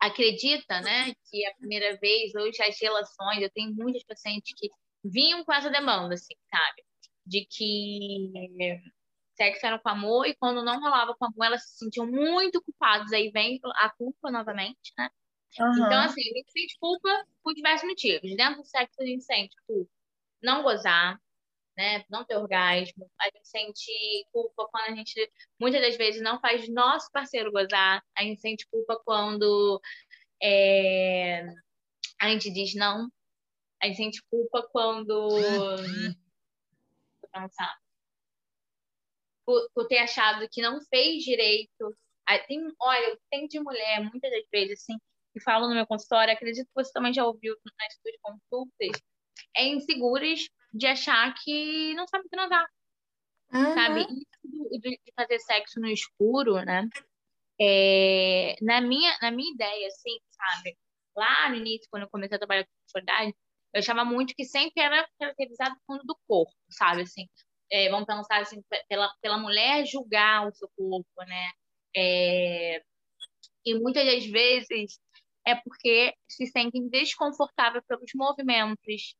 [0.00, 1.14] acredita, né?
[1.30, 4.68] Que a primeira vez, hoje as relações, eu tenho muitas pacientes que
[5.04, 6.84] vinham com essa demanda, assim, sabe?
[7.24, 8.32] De que
[9.36, 13.12] sexo era com amor e quando não rolava com amor, elas se sentiam muito culpadas.
[13.12, 15.08] Aí vem a culpa novamente, né?
[15.60, 15.86] Uhum.
[15.86, 18.36] Então, assim, a gente sente culpa por diversos motivos.
[18.36, 19.99] Dentro do sexo, a gente sente culpa
[20.42, 21.20] não gozar,
[21.76, 22.04] né?
[22.10, 23.10] Não ter orgasmo.
[23.20, 28.02] A gente sente culpa quando a gente, muitas das vezes, não faz nosso parceiro gozar.
[28.16, 29.80] A gente sente culpa quando
[30.42, 31.46] é,
[32.20, 33.10] a gente diz não.
[33.82, 35.28] A gente sente culpa quando.
[37.32, 37.78] Pensar.
[39.46, 41.96] Por, por ter achado que não fez direito.
[42.46, 44.96] Tem, olha, tem de mulher, muitas das vezes, assim,
[45.32, 49.02] que falam no meu consultório, acredito que você também já ouviu nas suas consultas,
[49.56, 52.66] é inseguras de achar que não sabe transar.
[53.52, 53.74] Uhum.
[53.74, 54.00] Sabe?
[54.02, 56.88] Isso de fazer sexo no escuro, né?
[57.60, 60.76] É, na, minha, na minha ideia, assim, sabe?
[61.16, 63.34] Lá no início, quando eu comecei a trabalhar com sexualidade,
[63.74, 67.02] eu achava muito que sempre era caracterizado fundo do corpo, sabe?
[67.02, 67.28] Assim,
[67.70, 71.50] é, vamos pensar assim, pela, pela mulher julgar o seu corpo, né?
[71.96, 72.82] É,
[73.64, 74.98] e muitas das vezes
[75.50, 79.14] é porque se sentem desconfortáveis pelos movimentos,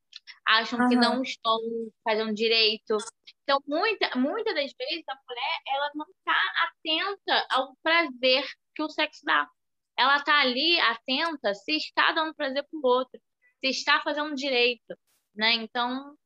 [0.46, 0.88] acham uhum.
[0.88, 1.58] que não estão
[2.04, 2.96] fazendo direito.
[3.42, 8.88] Então, muita, muitas das vezes a mulher ela não está atenta ao prazer que o
[8.88, 9.48] sexo dá.
[9.98, 13.20] Ela está ali atenta se está dando prazer para o outro,
[13.60, 14.96] se está fazendo direito,
[15.34, 15.52] né?
[15.54, 16.16] Então,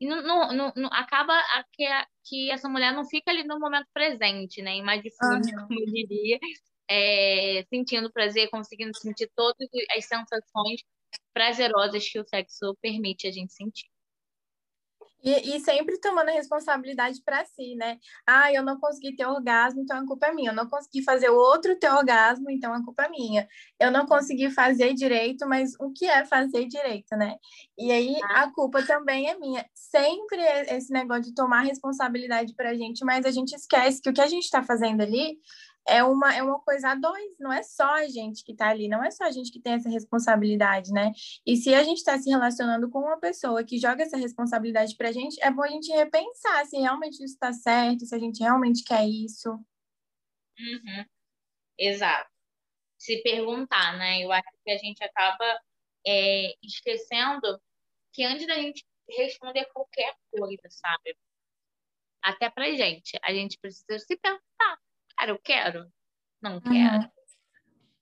[0.00, 1.34] não, não, não, acaba
[1.72, 1.84] que,
[2.24, 4.80] que essa mulher não fica ali no momento presente, né?
[4.82, 5.66] Mais uhum.
[5.66, 6.38] como eu diria,
[6.88, 10.82] é, sentindo prazer, conseguindo sentir todas as sensações
[11.32, 13.88] prazerosas que o sexo permite a gente sentir.
[15.26, 17.98] E, e, sempre tomando a responsabilidade para si, né?
[18.24, 20.50] Ah, eu não consegui ter orgasmo, então a culpa é minha.
[20.50, 23.48] Eu não consegui fazer o outro ter orgasmo, então a culpa é minha.
[23.80, 27.36] Eu não consegui fazer direito, mas o que é fazer direito, né?
[27.76, 28.42] E aí ah.
[28.42, 29.68] a culpa também é minha.
[29.74, 34.12] Sempre esse negócio de tomar responsabilidade para a gente, mas a gente esquece que o
[34.12, 35.40] que a gente está fazendo ali
[35.88, 38.88] é uma, é uma coisa a dois, não é só a gente que está ali,
[38.88, 41.12] não é só a gente que tem essa responsabilidade, né?
[41.46, 45.10] E se a gente está se relacionando com uma pessoa que joga essa responsabilidade para
[45.10, 48.40] a gente, é bom a gente repensar se realmente isso está certo, se a gente
[48.42, 49.50] realmente quer isso.
[50.58, 51.04] Uhum.
[51.78, 52.30] Exato.
[52.98, 54.24] Se perguntar, né?
[54.24, 55.60] Eu acho que a gente acaba
[56.06, 57.60] é, esquecendo
[58.12, 61.16] que antes da gente responder qualquer coisa, sabe?
[62.22, 64.80] Até pra gente, a gente precisa se perguntar
[65.18, 65.90] Cara, eu quero?
[66.42, 67.04] Não quero.
[67.04, 67.10] Uhum.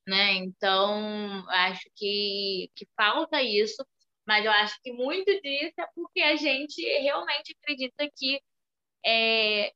[0.06, 0.34] Né?
[0.34, 3.84] Então, acho que, que falta isso,
[4.26, 8.40] mas eu acho que muito disso é porque a gente realmente acredita que
[9.04, 9.72] é,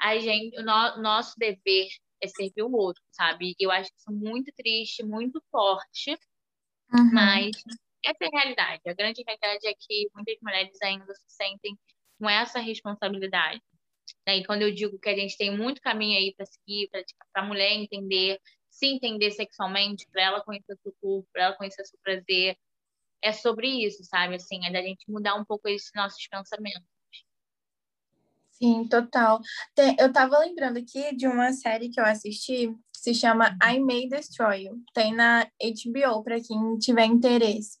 [0.00, 1.88] a gente, o no, nosso dever
[2.22, 3.54] é servir o outro, sabe?
[3.58, 6.12] Eu acho isso muito triste, muito forte,
[6.92, 7.12] uhum.
[7.12, 7.50] mas
[8.04, 8.82] essa é a realidade.
[8.86, 11.76] A grande realidade é que muitas mulheres ainda se sentem
[12.18, 13.62] com essa responsabilidade.
[14.26, 14.38] Né?
[14.38, 17.46] E quando eu digo que a gente tem muito caminho aí para seguir, para a
[17.46, 18.40] mulher entender,
[18.70, 22.56] se entender sexualmente, para ela conhecer o seu corpo, para ela conhecer o seu prazer,
[23.22, 24.36] é sobre isso, sabe?
[24.36, 26.86] Assim, é da gente mudar um pouco esses nossos pensamentos.
[28.50, 29.40] Sim, total.
[29.74, 33.78] Tem, eu tava lembrando aqui de uma série que eu assisti que se chama I
[33.78, 34.82] May Destroy You.
[34.92, 37.77] Tem na HBO para quem tiver interesse.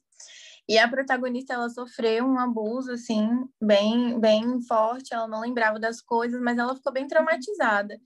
[0.68, 3.26] E a protagonista, ela sofreu um abuso, assim,
[3.60, 7.98] bem, bem forte, ela não lembrava das coisas, mas ela ficou bem traumatizada.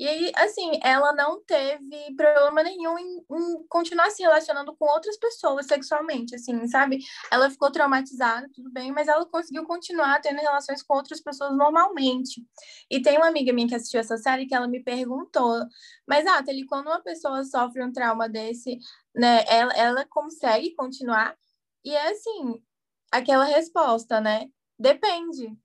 [0.00, 5.18] E aí, assim, ela não teve problema nenhum em, em, continuar se relacionando com outras
[5.18, 7.00] pessoas sexualmente, assim, sabe?
[7.30, 12.42] Ela ficou traumatizada, tudo bem, mas ela conseguiu continuar tendo relações com outras pessoas normalmente.
[12.90, 15.66] E tem uma amiga minha que assistiu essa série que ela me perguntou,
[16.08, 18.78] mas, Atali, quando uma pessoa sofre um trauma desse,
[19.14, 21.36] né, ela, ela consegue continuar?
[21.84, 22.62] E é assim,
[23.10, 24.48] aquela resposta, né?
[24.78, 25.56] Depende.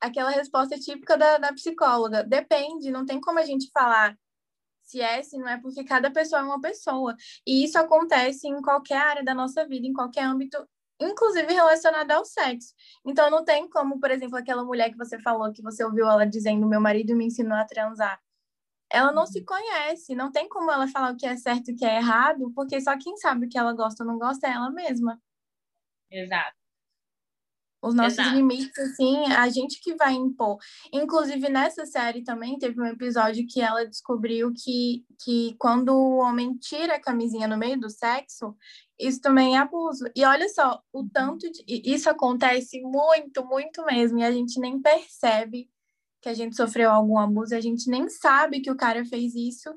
[0.00, 2.24] Aquela resposta típica da, da psicóloga.
[2.24, 4.16] Depende, não tem como a gente falar
[4.84, 7.16] se é, se não é, porque cada pessoa é uma pessoa.
[7.46, 10.58] E isso acontece em qualquer área da nossa vida, em qualquer âmbito,
[11.00, 12.74] inclusive relacionado ao sexo.
[13.04, 16.26] Então não tem como, por exemplo, aquela mulher que você falou, que você ouviu ela
[16.26, 18.20] dizendo: meu marido me ensinou a transar.
[18.90, 21.76] Ela não se conhece, não tem como ela falar o que é certo e o
[21.76, 24.52] que é errado, porque só quem sabe o que ela gosta ou não gosta é
[24.52, 25.20] ela mesma.
[26.10, 26.64] Exato.
[27.84, 28.34] Os nossos Exato.
[28.34, 30.56] limites, assim, a gente que vai impor.
[30.90, 36.56] Inclusive, nessa série também teve um episódio que ela descobriu que, que quando o homem
[36.56, 38.56] tira a camisinha no meio do sexo,
[38.98, 40.06] isso também é abuso.
[40.16, 41.08] E olha só, o uhum.
[41.12, 41.62] tanto de.
[41.68, 45.68] Isso acontece muito, muito mesmo, e a gente nem percebe
[46.22, 49.68] que a gente sofreu algum abuso, a gente nem sabe que o cara fez isso.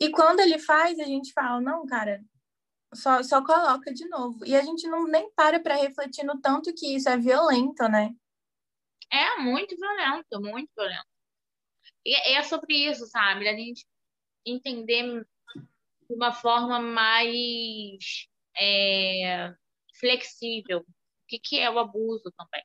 [0.00, 2.20] E quando ele faz, a gente fala: não, cara,
[2.94, 4.44] só, só coloca de novo.
[4.44, 8.14] E a gente não nem para para refletir no tanto que isso é violento, né?
[9.10, 11.06] É muito violento, muito violento.
[12.04, 13.48] E é sobre isso, sabe?
[13.48, 13.86] A gente
[14.44, 15.24] entender
[16.08, 18.26] de uma forma mais
[18.58, 19.54] é,
[19.98, 20.86] flexível o
[21.28, 22.64] que, que é o abuso também.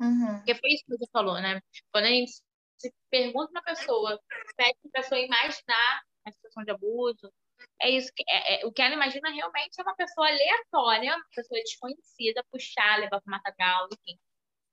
[0.00, 0.36] Uhum.
[0.36, 1.60] Porque foi isso que você falou, né?
[1.92, 2.32] Quando a gente
[2.78, 4.20] se pergunta uma pessoa,
[4.56, 7.32] pede para a pessoa imaginar a situação de abuso,
[7.80, 11.24] é isso que é, é, o que ela imagina realmente é uma pessoa aleatória, uma
[11.34, 14.18] pessoa desconhecida, puxar, levar para matagal, enfim,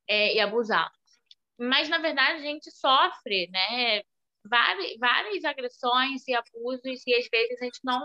[0.07, 0.91] é, e abusar.
[1.57, 4.01] Mas na verdade a gente sofre, né?
[4.45, 7.99] Várias, várias agressões e abusos e às vezes a gente não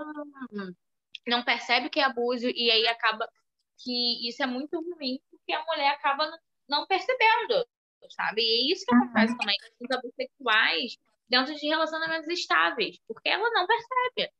[1.26, 3.28] não percebe que é abuso e aí acaba
[3.78, 6.30] que isso é muito ruim porque a mulher acaba
[6.68, 7.66] não percebendo,
[8.10, 8.42] sabe?
[8.42, 9.38] E é isso que acontece uhum.
[9.38, 10.96] também com os abusos sexuais
[11.28, 14.32] dentro de relacionamentos estáveis, porque ela não percebe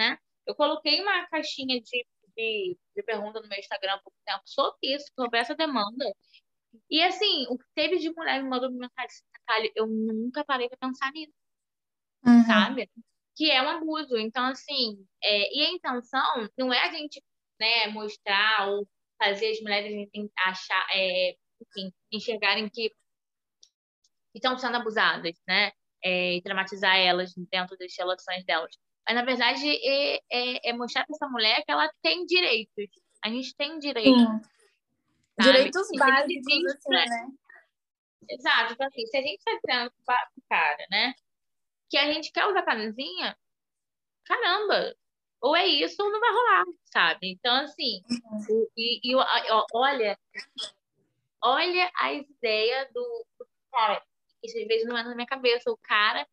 [0.00, 0.18] né?
[0.46, 4.94] Eu coloquei uma caixinha de, de, de pergunta no meu Instagram há pouco tempo sobre
[4.94, 6.04] isso, sobre essa demanda.
[6.88, 10.78] E assim, o que teve de mulher me mandou mensagem, Natália, eu nunca parei para
[10.78, 11.32] pensar nisso,
[12.26, 12.44] uhum.
[12.44, 12.90] sabe?
[13.36, 14.16] Que é um abuso.
[14.16, 17.22] Então, assim, é, e a intenção não é a gente
[17.60, 20.08] né, mostrar ou fazer as mulheres
[20.46, 22.90] achar, é, enfim, enxergarem que
[24.34, 25.72] estão sendo abusadas, né?
[26.02, 28.74] É, e traumatizar elas dentro das relações delas.
[29.06, 32.88] Mas, na verdade, é, é, é mostrar para essa mulher que ela tem direitos.
[33.24, 34.12] A gente tem direitos.
[35.40, 37.06] Direitos básicos, assim, pra...
[37.06, 37.26] né?
[38.28, 38.72] Exato.
[38.74, 41.14] Então, assim, se a gente está dizendo pro cara, né,
[41.88, 43.36] que a gente quer usar camisinha,
[44.24, 44.94] caramba,
[45.40, 47.32] ou é isso ou não vai rolar, sabe?
[47.32, 48.66] Então, assim, uhum.
[48.76, 49.16] e, e,
[49.72, 50.18] olha,
[51.42, 54.02] olha as ideias do, do cara.
[54.42, 55.70] Isso às vezes não entra na minha cabeça.
[55.70, 56.26] O cara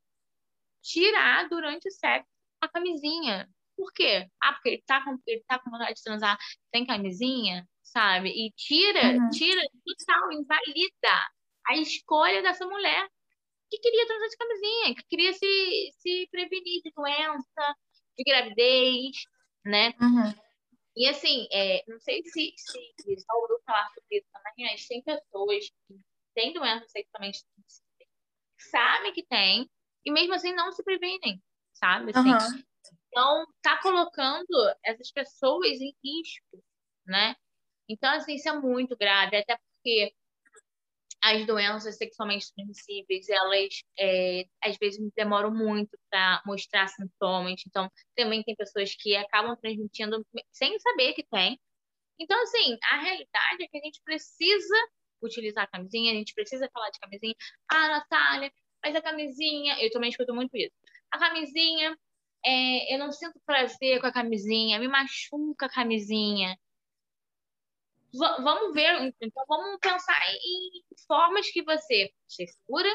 [0.82, 2.30] tirar durante o sexo
[2.62, 3.50] a camisinha.
[3.76, 4.28] Por quê?
[4.42, 6.38] Ah, porque ele tá com, ele tá com vontade de transar
[6.74, 8.30] sem camisinha, sabe?
[8.30, 9.30] E tira, uhum.
[9.30, 11.30] tira total, invalida
[11.68, 13.08] a escolha dessa mulher
[13.70, 17.76] que queria transar de camisinha, que queria se, se prevenir de doença,
[18.18, 19.16] de gravidez,
[19.66, 19.94] né?
[20.02, 20.34] Uhum.
[20.96, 25.04] E assim, é, não sei se, se só ouviu falar sobre isso também, mas tem
[25.04, 26.00] pessoas que
[26.34, 27.44] têm doença sexualmente
[28.58, 29.70] sabem que tem,
[30.06, 31.42] e mesmo assim não se previnem,
[31.78, 32.12] sabe?
[32.14, 32.64] Assim, uhum.
[33.10, 36.64] Então, tá colocando essas pessoas em risco,
[37.06, 37.36] né?
[37.90, 40.14] Então, assim, isso é muito grave, até porque
[41.24, 47.64] as doenças sexualmente transmissíveis, elas é, às vezes demoram muito para mostrar sintomas.
[47.66, 51.60] Então, também tem pessoas que acabam transmitindo sem saber que tem.
[52.20, 54.76] Então, assim, a realidade é que a gente precisa
[55.22, 57.36] utilizar a camisinha, a gente precisa falar de camisinha.
[57.68, 58.52] Ah, Natália,
[58.84, 60.76] mas a camisinha, eu também escuto muito isso.
[61.12, 61.98] A camisinha,
[62.46, 66.58] é, eu não sinto prazer com a camisinha, me machuca a camisinha
[68.14, 72.90] vamos ver, então vamos pensar em formas que você se segura,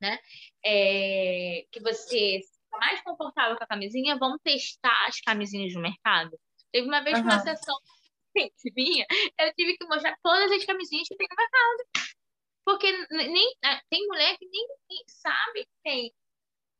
[0.00, 0.18] né?
[0.64, 6.38] É, que você está mais confortável com a camisinha, vamos testar as camisinhas do mercado.
[6.72, 7.24] Teve uma vez uhum.
[7.24, 7.76] uma sessão
[8.34, 9.06] que vinha,
[9.38, 12.14] eu tive que mostrar todas as camisinhas que tem no mercado.
[12.64, 13.54] Porque nem,
[13.90, 16.14] tem mulher que nem, nem sabe que tem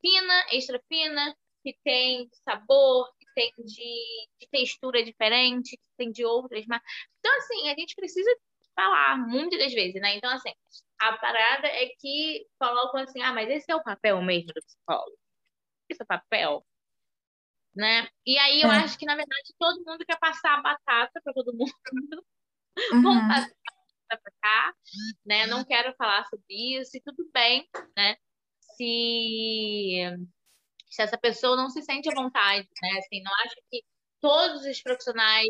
[0.05, 6.63] fina, extra fina, que tem sabor, tem de, de textura diferente, que tem de outras,
[6.67, 6.79] mas
[7.19, 8.29] então assim, a gente precisa
[8.75, 10.15] falar muitas das vezes, né?
[10.15, 10.51] Então assim,
[10.99, 15.17] a parada é que colocam assim, ah, mas esse é o papel mesmo do psicólogo.
[15.89, 16.65] Esse é o papel,
[17.75, 18.07] né?
[18.25, 18.77] E aí eu é.
[18.77, 21.73] acho que na verdade todo mundo quer passar a batata para todo mundo.
[22.91, 23.01] Uhum.
[23.03, 23.55] Vamos passar
[24.11, 24.73] a para cá,
[25.25, 25.47] né?
[25.47, 27.65] Não quero falar sobre isso e tudo bem,
[27.95, 28.17] né?
[28.77, 30.27] Se
[30.89, 32.99] se essa pessoa não se sente à vontade, né?
[32.99, 33.83] Assim, não acho que
[34.21, 35.47] todos os profissionais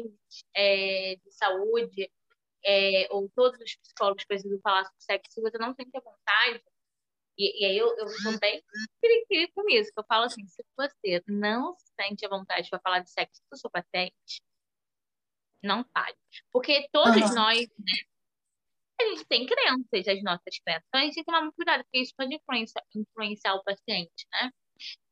[0.55, 2.11] é, de saúde
[2.65, 6.63] é, ou todos os psicólogos precisam falar sobre sexo se você não sente à vontade.
[7.37, 8.63] E, e aí eu, eu sou bem
[9.53, 12.99] com isso, que eu falo assim, se você não se sente à vontade para falar
[12.99, 14.41] de sexo com seu paciente,
[15.61, 16.15] não fale.
[16.51, 17.35] Porque todos uhum.
[17.35, 17.93] nós, né,
[18.99, 20.83] a gente tem crenças, as nossas crenças.
[20.87, 24.27] Então a gente tem que tomar muito cuidado, porque isso pode influenciar, influenciar o paciente,
[24.31, 24.51] né?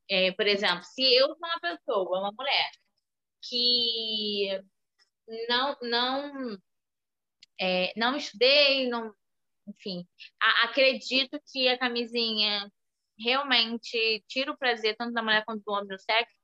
[0.09, 2.71] É, por exemplo, se eu sou uma pessoa, uma mulher,
[3.41, 4.61] que
[5.49, 6.57] não, não,
[7.59, 9.13] é, não estudei, não,
[9.67, 10.07] enfim,
[10.41, 12.69] a, acredito que a camisinha
[13.17, 16.35] realmente tira o prazer tanto da mulher quanto do homem no sexo,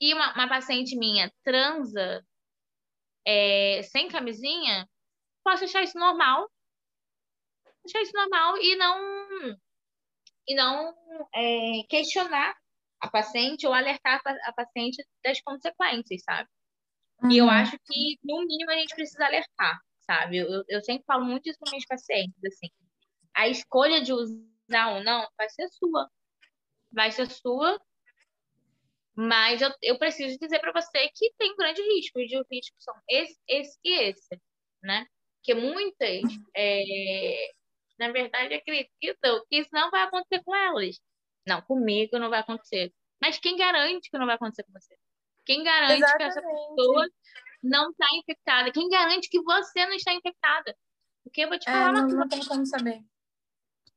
[0.00, 2.24] e uma, uma paciente minha transa
[3.26, 4.88] é, sem camisinha,
[5.48, 6.50] posso achar isso normal,
[7.86, 9.58] achar isso normal e não
[10.46, 10.94] e não
[11.34, 12.54] é, questionar
[13.00, 16.48] a paciente ou alertar a paciente das consequências, sabe?
[17.22, 17.30] Uhum.
[17.30, 17.50] E eu uhum.
[17.50, 20.38] acho que, no mínimo, a gente precisa alertar, sabe?
[20.38, 22.70] Eu, eu sempre falo muito isso com meus pacientes, assim.
[23.34, 26.10] A escolha de usar ou não vai ser sua.
[26.90, 27.78] Vai ser sua,
[29.14, 32.82] mas eu, eu preciso dizer para você que tem um grande risco, e os riscos
[32.82, 34.40] são esse, esse e esse,
[34.82, 35.06] né?
[35.42, 36.22] Que muitas,
[36.56, 37.52] é,
[37.98, 41.00] na verdade, acreditam que isso não vai acontecer com elas.
[41.46, 42.92] Não, comigo não vai acontecer.
[43.20, 44.96] Mas quem garante que não vai acontecer com você?
[45.44, 46.16] Quem garante Exatamente.
[46.18, 47.08] que essa pessoa
[47.62, 48.72] não está infectada?
[48.72, 50.76] Quem garante que você não está infectada?
[51.24, 53.02] Porque eu vou te é, falar é, não, não tem como saber.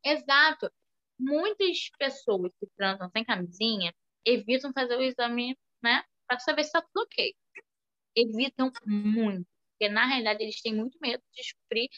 [0.03, 0.71] Exato.
[1.19, 3.93] Muitas pessoas que transam sem camisinha
[4.25, 6.03] evitam fazer o exame, né?
[6.27, 7.35] Para saber se está tudo ok.
[8.15, 9.50] Evitam muito.
[9.81, 11.89] Porque, na realidade, eles têm muito medo de descobrir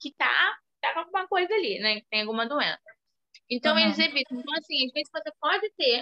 [0.00, 2.00] que tá, tá com alguma coisa ali, né?
[2.00, 2.82] Que tem alguma doença.
[3.48, 3.80] Então, uhum.
[3.80, 4.40] eles evitam.
[4.40, 6.00] Então, assim, às vezes você pode ter,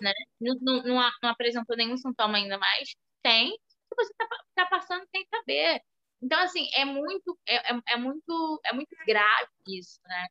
[0.00, 0.14] né?
[0.40, 2.96] Não, não, não apresentou nenhum sintoma ainda mais.
[3.22, 3.50] Tem.
[3.50, 5.82] Que você tá, tá passando sem saber.
[6.22, 10.26] Então, assim, é muito, é, é, é muito, é muito grave isso, né?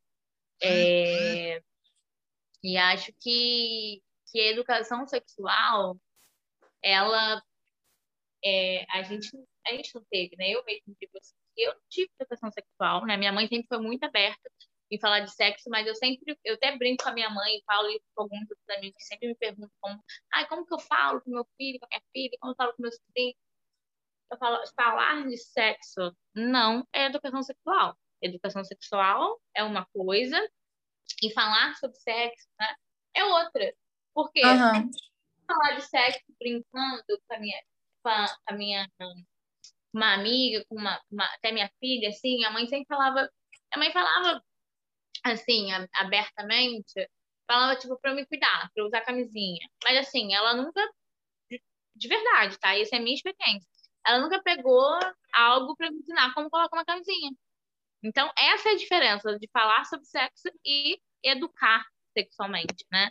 [0.60, 1.62] É,
[2.64, 4.02] e acho que,
[4.32, 5.96] que a educação sexual,
[6.82, 7.44] ela,
[8.44, 9.30] é, a gente,
[9.68, 10.50] a gente não teve, né?
[10.50, 11.12] Eu mesmo tive,
[11.58, 13.18] eu não tive educação sexual, né?
[13.18, 14.50] Minha mãe sempre foi muito aberta
[14.90, 17.64] em falar de sexo, mas eu sempre, eu até brinco com a minha mãe e
[17.66, 20.02] falo isso com alguns outros amigos que sempre me perguntam como,
[20.34, 22.74] ai, como que eu falo com meu filho, com a minha filha, como eu falo
[22.74, 23.36] com meu sobrinho?
[24.32, 27.98] Eu falo, falar de sexo não é educação sexual.
[28.22, 30.38] Educação sexual é uma coisa
[31.22, 32.76] e falar sobre sexo né,
[33.14, 33.74] é outra.
[34.14, 34.92] Porque uhum.
[35.46, 37.64] falar de sexo brincando com a minha,
[38.04, 38.90] com a, minha
[39.98, 43.30] uma amiga, com uma, uma, até minha filha, assim, a mãe sempre falava,
[43.74, 44.42] a mãe falava
[45.26, 47.10] assim, abertamente,
[47.48, 49.68] falava tipo para me cuidar, para usar camisinha.
[49.84, 50.82] Mas assim, ela nunca
[51.98, 52.78] de verdade, tá?
[52.78, 53.68] Essa é minha experiência.
[54.06, 55.00] Ela nunca pegou
[55.34, 57.32] algo para me ensinar como colocar uma camisinha.
[58.04, 61.84] Então, essa é a diferença de falar sobre sexo e educar
[62.14, 63.10] sexualmente, né?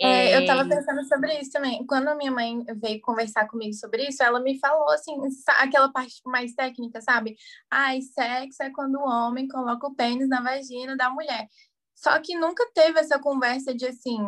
[0.00, 0.68] É, eu estava é.
[0.68, 1.86] pensando sobre isso também.
[1.86, 5.14] Quando a minha mãe veio conversar comigo sobre isso, ela me falou assim,
[5.58, 7.36] aquela parte mais técnica, sabe?
[7.70, 11.48] Ai, sexo é quando o homem coloca o pênis na vagina da mulher.
[11.94, 14.18] Só que nunca teve essa conversa de assim,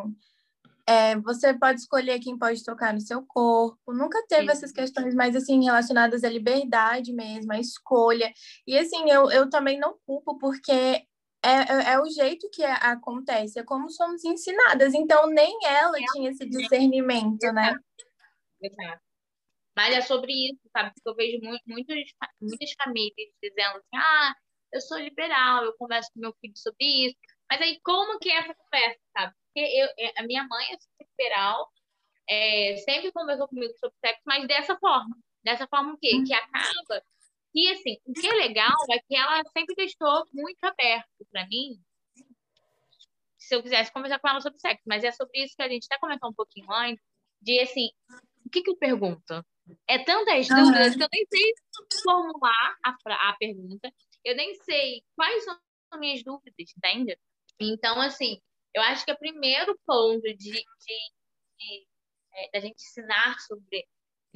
[0.89, 3.93] é, você pode escolher quem pode tocar no seu corpo.
[3.93, 4.51] Nunca teve Sim.
[4.51, 8.33] essas questões mais assim relacionadas à liberdade mesmo, à escolha.
[8.67, 11.03] E assim, eu, eu também não culpo porque
[11.47, 14.95] é, é, é, o jeito que acontece, é como somos ensinadas.
[14.95, 17.75] Então, nem ela tinha esse discernimento, né?
[18.61, 19.03] Exato.
[19.77, 20.93] Mas é sobre isso, sabe?
[20.95, 21.99] Porque eu vejo muito, muitas,
[22.41, 24.35] muitas famílias dizendo assim: ah,
[24.73, 27.17] eu sou liberal, eu converso com meu filho sobre isso.
[27.51, 29.35] Mas aí, como que é essa conversa, sabe?
[29.47, 31.71] Porque eu, é, a minha mãe é super liberal,
[32.29, 35.17] é, sempre conversou comigo sobre sexo, mas dessa forma.
[35.45, 36.23] Dessa forma o quê?
[36.27, 37.03] Que acaba
[37.57, 41.81] e, assim, o que é legal é que ela sempre deixou muito aberto para mim
[43.39, 44.83] se eu quisesse conversar com ela sobre sexo.
[44.87, 47.03] Mas é sobre isso que a gente até comentou um pouquinho antes,
[47.41, 47.89] de, assim,
[48.45, 49.43] o que que eu pergunto?
[49.89, 50.57] É tantas uhum.
[50.65, 51.55] dúvidas que eu nem sei
[52.03, 52.95] formular a,
[53.31, 53.93] a pergunta,
[54.25, 55.59] eu nem sei quais são
[55.93, 57.19] as minhas dúvidas, entende?
[57.59, 58.41] Então, assim,
[58.75, 61.87] eu acho que o primeiro ponto de, de, de
[62.35, 63.87] é, da gente ensinar sobre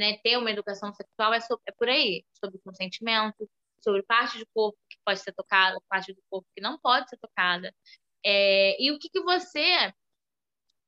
[0.01, 3.48] né, ter uma educação sexual é, sobre, é por aí, sobre consentimento,
[3.82, 7.18] sobre parte do corpo que pode ser tocada, parte do corpo que não pode ser
[7.18, 7.72] tocada.
[8.24, 9.92] É, e o que, que você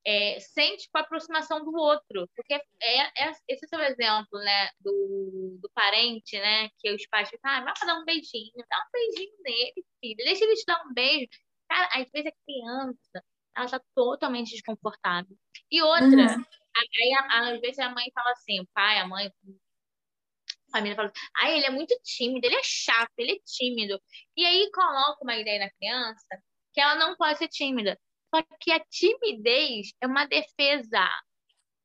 [0.05, 2.29] é, sente com a aproximação do outro.
[2.35, 7.29] Porque é, é, esse é o exemplo, né, do, do parente, né, que os pais
[7.29, 10.83] ficam, ah, vai dar um beijinho, dá um beijinho nele, filho, deixa ele te dar
[10.87, 11.29] um beijo.
[11.69, 13.25] Cara, às vezes a criança,
[13.57, 15.37] ela está totalmente desconfortável.
[15.71, 16.45] E outra, uhum.
[16.77, 17.15] Aí,
[17.55, 21.67] às vezes, a mãe fala assim, o pai, a mãe, a família fala, ah, ele
[21.67, 24.01] é muito tímido, ele é chato, ele é tímido.
[24.37, 26.43] E aí coloca uma ideia na criança
[26.73, 27.99] que ela não pode ser tímida.
[28.35, 31.07] Só que a timidez é uma defesa.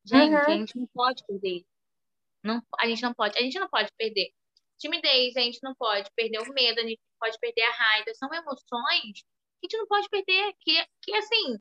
[0.06, 0.38] Gente, uhum.
[0.38, 1.66] a gente não pode perder.
[2.44, 4.32] Não, a gente não pode, a gente não pode perder
[4.78, 8.14] timidez, a gente não pode perder o medo, a gente não pode perder a raiva.
[8.14, 9.22] São emoções
[9.60, 11.58] que a gente não pode perder, que, que assim,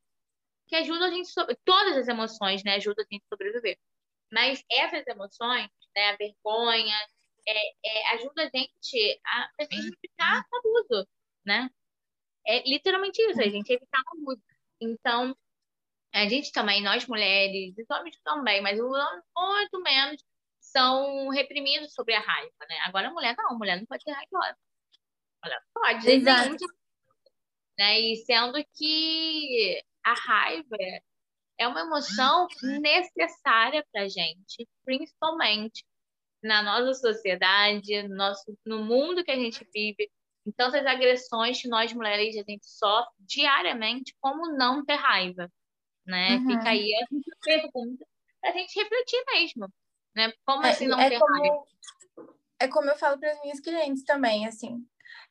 [0.66, 3.78] que ajuda a gente sobre todas as emoções, né, ajudam a gente a sobreviver.
[4.32, 6.96] Mas essas emoções, né, a vergonha,
[7.46, 11.08] é, é, ajuda a gente a também evitar abuso,
[11.44, 11.70] né?
[12.46, 14.42] É literalmente isso, a gente evitar abuso.
[14.80, 15.36] Então,
[16.12, 20.24] a gente também, nós mulheres, e homens também, mas os homens muito menos
[20.60, 22.78] são reprimidos sobre a raiva, né?
[22.86, 24.58] Agora a mulher não, a mulher não pode ter raiva.
[25.44, 26.66] Mulher pode, Exato.
[27.78, 28.00] né?
[28.00, 30.76] E sendo que a raiva
[31.58, 35.84] é uma emoção necessária para a gente, principalmente
[36.40, 40.08] na nossa sociedade, no, nosso, no mundo que a gente vive,
[40.46, 45.50] em tantas agressões que nós mulheres a gente sofre diariamente, como não ter raiva,
[46.06, 46.36] né?
[46.36, 46.46] Uhum.
[46.46, 47.06] Fica aí a
[47.42, 48.06] pergunta
[48.40, 49.68] para a gente refletir mesmo,
[50.14, 50.32] né?
[50.44, 51.64] Como é, assim não é ter como, raiva?
[52.60, 54.86] É como eu falo para as minhas clientes também, assim,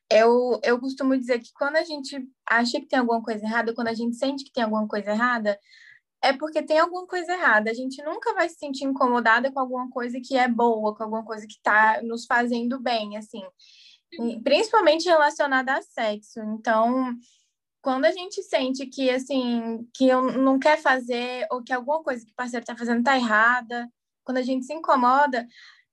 [0.10, 3.88] eu, eu costumo dizer que quando a gente acha que tem alguma coisa errada, quando
[3.88, 5.60] a gente sente que tem alguma coisa errada,
[6.22, 7.70] é porque tem alguma coisa errada.
[7.70, 11.24] A gente nunca vai se sentir incomodada com alguma coisa que é boa, com alguma
[11.24, 13.44] coisa que está nos fazendo bem, assim.
[14.44, 16.40] Principalmente relacionada a sexo.
[16.40, 17.14] Então,
[17.82, 22.26] quando a gente sente que, assim, que eu não quer fazer ou que alguma coisa
[22.26, 23.88] que o parceiro está fazendo está errada,
[24.24, 25.48] quando a gente se incomoda,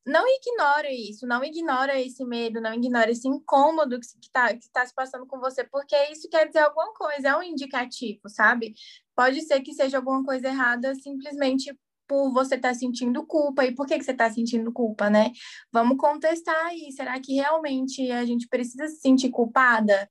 [0.07, 4.85] não ignora isso, não ignora esse medo, não ignora esse incômodo que está que tá
[4.85, 8.75] se passando com você, porque isso quer dizer alguma coisa, é um indicativo, sabe?
[9.15, 11.73] Pode ser que seja alguma coisa errada simplesmente
[12.09, 13.65] por você estar tá sentindo culpa.
[13.65, 15.33] E por que, que você está sentindo culpa, né?
[15.73, 16.93] Vamos contestar aí.
[16.93, 20.11] Será que realmente a gente precisa se sentir culpada?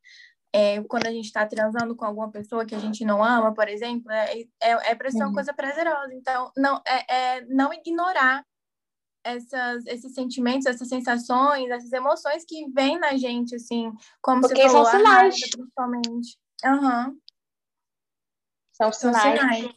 [0.53, 3.69] É, quando a gente está transando com alguma pessoa que a gente não ama, por
[3.69, 5.33] exemplo, é, é, é para ser uma uhum.
[5.33, 6.13] coisa prazerosa.
[6.13, 8.43] Então, não, é, é não ignorar
[9.23, 13.91] essas, esses sentimentos, essas sensações, essas emoções que vêm na gente, assim,
[14.21, 15.33] como Porque você falou, são sinais.
[15.33, 16.37] Raiva, principalmente.
[16.65, 17.19] Uhum.
[18.73, 19.39] São sinais.
[19.39, 19.75] São sinais.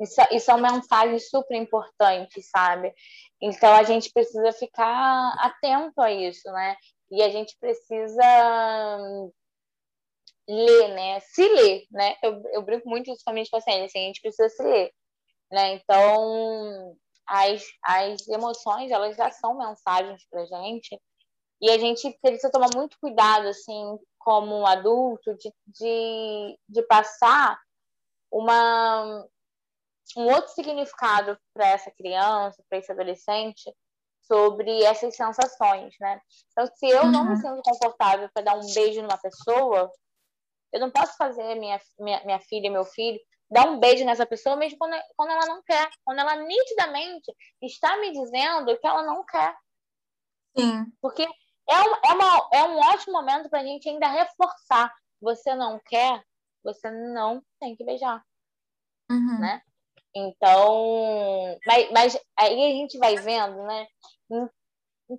[0.00, 2.94] Isso, isso é uma mensagem super importante, sabe?
[3.40, 6.76] Então a gente precisa ficar atento a isso, né?
[7.10, 8.22] E a gente precisa
[10.48, 11.20] ler, né?
[11.20, 12.16] Se ler, né?
[12.22, 14.92] Eu, eu brinco muito isso com a minha assim, a gente precisa se ler,
[15.50, 15.74] né?
[15.74, 16.96] Então,
[17.28, 21.00] as, as emoções elas já são mensagens para gente
[21.60, 27.60] E a gente precisa tomar muito cuidado, assim, como adulto, de, de, de passar
[28.30, 29.26] uma,
[30.16, 33.72] um outro significado para essa criança, para esse adolescente,
[34.22, 36.20] sobre essas sensações, né?
[36.52, 37.10] Então, se eu uhum.
[37.10, 37.36] não me uhum.
[37.36, 39.90] sinto confortável para dar um beijo numa pessoa,
[40.72, 43.18] eu não posso fazer minha, minha, minha filha, meu filho,
[43.50, 47.32] dar um beijo nessa pessoa mesmo quando, quando ela não quer, quando ela nitidamente
[47.62, 49.56] está me dizendo que ela não quer.
[50.56, 50.84] Sim.
[51.00, 54.92] Porque é um, é, uma, é um ótimo momento para a gente ainda reforçar.
[55.20, 56.22] Você não quer,
[56.62, 58.22] você não tem que beijar.
[59.10, 59.38] Uhum.
[59.40, 59.62] Né?
[60.14, 63.86] Então, mas, mas aí a gente vai vendo, né?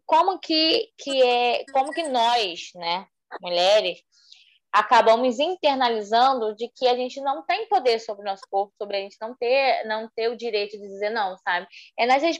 [0.06, 3.08] Como que, que é, como que nós, né,
[3.42, 4.04] mulheres,
[4.72, 9.00] acabamos internalizando de que a gente não tem poder sobre o nosso corpo, sobre a
[9.02, 11.68] gente não ter, não ter o direito de dizer não, sabe?
[11.98, 12.40] É nessas,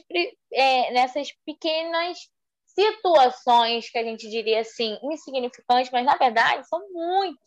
[0.52, 2.18] é, nessas pequenas
[2.66, 7.40] situações que a gente diria assim, insignificantes, mas na verdade são muito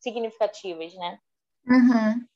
[0.00, 1.18] significativas, né?
[1.66, 2.26] Uhum.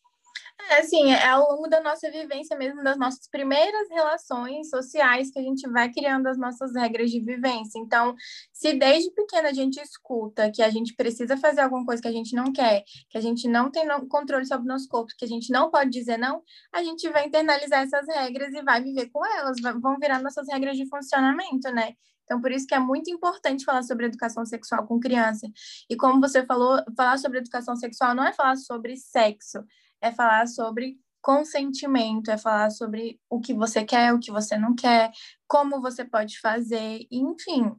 [0.71, 5.39] É, assim, é ao longo da nossa vivência mesmo, das nossas primeiras relações sociais que
[5.39, 7.79] a gente vai criando as nossas regras de vivência.
[7.79, 8.15] Então,
[8.53, 12.13] se desde pequena a gente escuta que a gente precisa fazer alguma coisa que a
[12.13, 15.29] gente não quer, que a gente não tem controle sobre o nosso corpo, que a
[15.29, 16.43] gente não pode dizer não,
[16.73, 20.77] a gente vai internalizar essas regras e vai viver com elas, vão virar nossas regras
[20.77, 21.95] de funcionamento, né?
[22.25, 25.47] Então, por isso que é muito importante falar sobre educação sexual com criança.
[25.91, 29.59] E como você falou, falar sobre educação sexual não é falar sobre sexo,
[30.03, 34.75] é falar sobre consentimento, é falar sobre o que você quer, o que você não
[34.75, 35.13] quer,
[35.47, 37.73] como você pode fazer, enfim,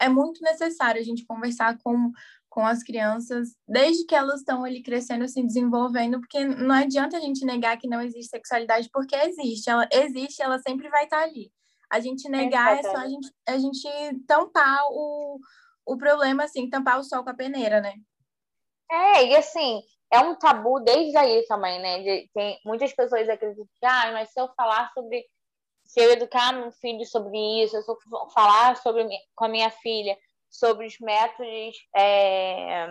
[0.00, 2.10] é muito necessário a gente conversar com,
[2.48, 7.20] com as crianças desde que elas estão ali crescendo, se desenvolvendo, porque não adianta a
[7.20, 11.52] gente negar que não existe sexualidade, porque existe, ela existe, ela sempre vai estar ali.
[11.90, 13.88] A gente negar é, só a gente, a gente
[14.26, 15.38] tampar o,
[15.86, 17.94] o problema, assim, tampar o sol com a peneira, né?
[18.90, 22.02] É, e assim, é um tabu desde aí também, né?
[22.02, 25.24] De, tem muitas pessoas acreditam que, ah, mas se eu falar sobre.
[25.84, 27.96] Se eu educar meu filho sobre isso, se eu
[28.34, 30.18] falar sobre, com a minha filha
[30.50, 32.88] sobre os métodos é,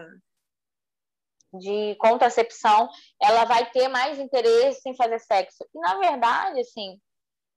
[1.54, 2.90] de contracepção,
[3.22, 5.64] ela vai ter mais interesse em fazer sexo.
[5.76, 7.00] E, na verdade, assim,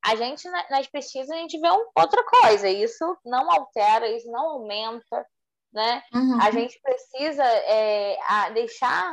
[0.04, 2.68] a gente, nas pesquisas, a gente vê outra coisa.
[2.68, 5.26] Isso não altera, isso não aumenta,
[5.72, 6.02] né?
[6.14, 6.38] Uhum.
[6.42, 8.18] A gente precisa é,
[8.52, 9.12] deixar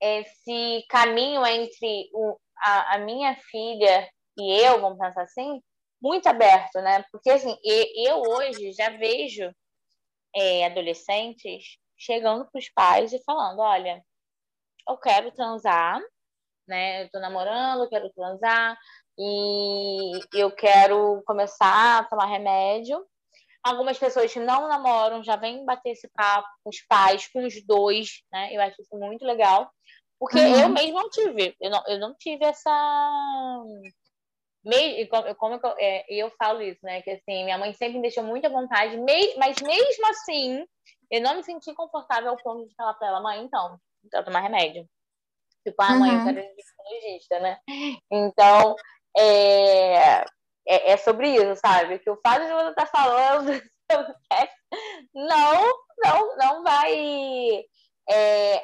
[0.00, 5.62] esse caminho entre o, a, a, minha filha e eu, vamos pensar assim,
[6.00, 7.04] muito aberto, né?
[7.10, 9.50] Porque assim, eu hoje já vejo
[10.34, 14.02] é, adolescentes chegando para os pais e falando, olha,
[14.88, 16.00] eu quero transar,
[16.68, 17.04] né?
[17.04, 18.78] Eu tô namorando, eu quero transar
[19.18, 23.04] e eu quero começar a tomar remédio.
[23.62, 27.64] Algumas pessoas que não namoram já vêm bater esse papo com os pais, com os
[27.64, 28.54] dois, né?
[28.54, 29.70] Eu acho isso muito legal.
[30.18, 30.60] Porque uhum.
[30.60, 32.70] eu mesmo não tive, eu não, eu não tive essa.
[35.38, 37.02] Como eu, é, eu falo isso, né?
[37.02, 38.96] Que assim, minha mãe sempre me deixou muita vontade,
[39.36, 40.66] mas mesmo assim,
[41.10, 43.78] eu não me senti confortável ao ponto de falar para ela, mãe, então,
[44.12, 44.88] eu tomar remédio.
[45.64, 46.18] Tipo, ah, mãe, uhum.
[46.18, 47.58] eu quero ir né?
[48.10, 48.74] Então,
[49.16, 50.24] é,
[50.66, 51.98] é, é, sobre isso, sabe?
[51.98, 53.62] Que o fato de você estar tá falando
[55.14, 57.64] não, não, não vai
[58.08, 58.60] é,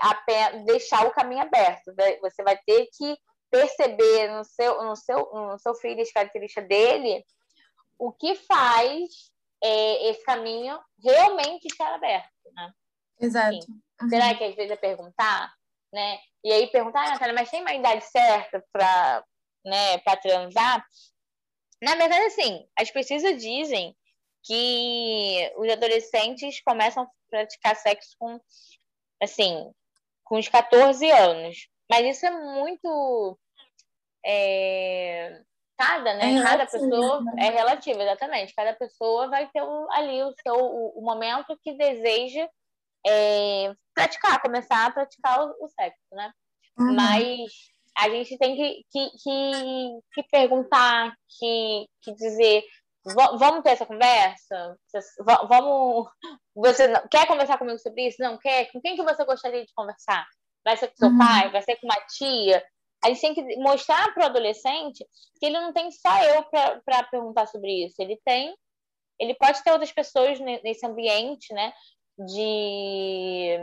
[0.64, 1.92] deixar o caminho aberto.
[2.20, 3.16] Você vai ter que
[3.50, 7.24] perceber no seu, no seu, no seu filho as características dele
[7.98, 9.30] o que faz
[9.62, 12.72] é, esse caminho realmente estar aberto, né?
[13.20, 13.58] Exato.
[14.00, 14.08] Uhum.
[14.08, 15.54] Será que às vezes é perguntar,
[15.92, 16.18] né?
[16.42, 19.24] E aí perguntar, ah, Natália, mas tem uma idade certa para
[19.64, 20.84] né, para transar?
[21.80, 23.96] Na verdade, assim, as pesquisas dizem
[24.44, 28.40] que os adolescentes começam a praticar sexo com
[29.22, 29.70] assim,
[30.24, 31.68] com os 14 anos.
[31.90, 33.38] Mas isso é muito.
[34.24, 35.42] É,
[35.76, 36.34] cada, né?
[36.34, 37.32] É cada pessoa né?
[37.46, 38.54] é relativo, exatamente.
[38.54, 42.48] Cada pessoa vai ter ali o seu o, o momento que deseja
[43.06, 46.32] é, praticar, começar a praticar o, o sexo, né?
[46.78, 46.94] Uhum.
[46.94, 47.50] Mas
[47.98, 52.64] a gente tem que, que, que, que perguntar, que, que dizer
[53.04, 54.78] vamos ter essa conversa?
[55.48, 56.08] Vamos.
[56.54, 58.22] Você quer conversar comigo sobre isso?
[58.22, 58.70] Não quer?
[58.70, 60.26] Com quem que você gostaria de conversar?
[60.64, 61.18] Vai ser com seu uhum.
[61.18, 61.50] pai?
[61.50, 62.64] Vai ser com uma tia?
[63.04, 65.04] A gente tem que mostrar para o adolescente
[65.40, 67.96] que ele não tem só eu para perguntar sobre isso.
[67.98, 68.56] Ele tem,
[69.18, 71.72] ele pode ter outras pessoas nesse ambiente, né?
[72.16, 73.58] De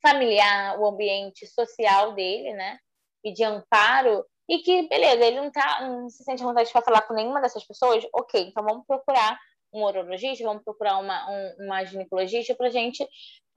[0.00, 2.78] familiar, o ambiente social dele, né?
[3.22, 6.82] E de amparo e que, beleza, ele não, tá, não se sente à vontade para
[6.82, 9.38] falar com nenhuma dessas pessoas, ok, então vamos procurar
[9.72, 13.06] um urologista, vamos procurar uma, um, uma ginecologista para gente,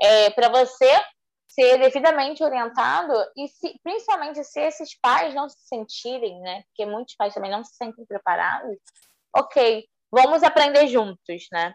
[0.02, 0.90] é, para você
[1.48, 6.64] ser devidamente orientado e se, principalmente se esses pais não se sentirem, né?
[6.68, 8.78] Porque muitos pais também não se sentem preparados.
[9.36, 11.74] Ok, vamos aprender juntos, né?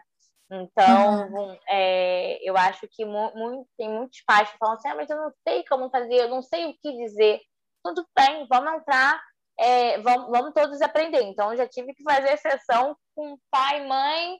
[0.49, 1.57] Então, uhum.
[1.69, 5.31] é, eu acho que mu tem muitos pais que falam assim, ah, mas eu não
[5.47, 7.41] sei como fazer, eu não sei o que dizer.
[7.87, 9.21] Tudo bem, vamos entrar,
[9.59, 11.21] é, vamos, vamos todos aprender.
[11.23, 14.39] Então, eu já tive que fazer sessão com pai, mãe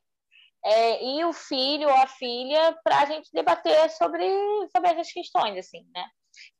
[0.65, 4.27] é, e o filho ou a filha para a gente debater sobre,
[4.75, 6.05] sobre essas questões, assim, né?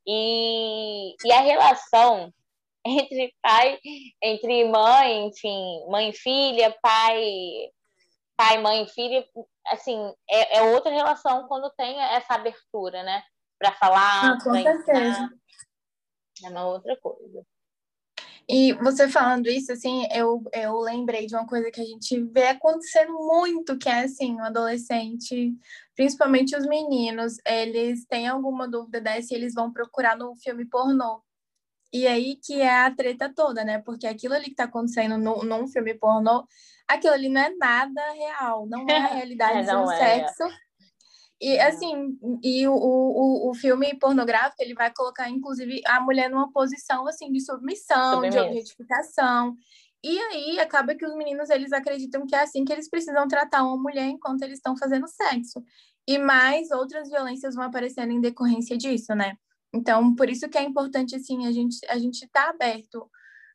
[0.08, 2.34] E, e a relação
[2.86, 3.80] entre pai,
[4.24, 7.70] entre mãe, enfim, mãe e filha, pai
[8.38, 9.26] pai, mãe, filho,
[9.66, 13.24] assim, é, é outra relação quando tem essa abertura, né?
[13.60, 14.34] Para falar.
[14.34, 15.30] Ah, com certeza.
[16.44, 17.46] É uma outra coisa.
[18.50, 22.48] E você falando isso, assim, eu, eu lembrei de uma coisa que a gente vê
[22.48, 25.54] acontecendo muito, que é assim, o um adolescente,
[25.96, 31.22] principalmente os meninos, eles têm alguma dúvida dessa e eles vão procurar no filme pornô.
[31.92, 33.80] E aí que é a treta toda, né?
[33.80, 36.46] Porque aquilo ali que tá acontecendo no, num filme pornô
[36.88, 39.98] aquilo ali não é nada real, não é a realidade é, do é.
[39.98, 40.44] sexo.
[41.40, 46.52] E assim, e o, o, o filme pornográfico, ele vai colocar, inclusive, a mulher numa
[46.52, 49.56] posição assim de submissão, de objetificação.
[50.04, 53.64] E aí acaba que os meninos eles acreditam que é assim que eles precisam tratar
[53.64, 55.64] uma mulher enquanto eles estão fazendo sexo.
[56.08, 59.36] E mais outras violências vão aparecendo em decorrência disso, né?
[59.74, 63.10] Então, por isso que é importante assim a gente a gente tá aberto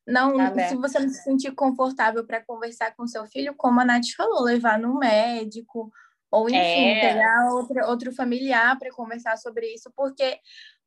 [0.06, 3.84] não, tá se você não se sentir confortável para conversar com seu filho, como a
[3.84, 5.92] Nath falou, levar no médico,
[6.32, 7.00] ou enfim, é.
[7.00, 10.40] pegar outro, outro familiar para conversar sobre isso, porque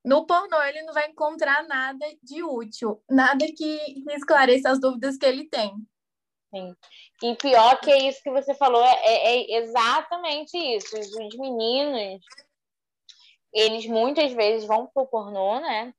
[0.03, 5.17] no pornô ele não vai encontrar nada de útil, nada que, que esclareça as dúvidas
[5.17, 5.71] que ele tem.
[6.53, 6.75] Sim.
[7.21, 10.97] E pior que é isso que você falou, é, é, é exatamente isso.
[10.97, 12.23] Os meninos,
[13.53, 15.93] eles muitas vezes vão pro pornô, né?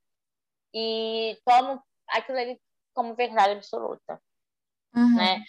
[0.74, 2.60] E tomam aquilo ali
[2.94, 4.20] como verdade absoluta,
[4.94, 5.16] uhum.
[5.16, 5.42] né?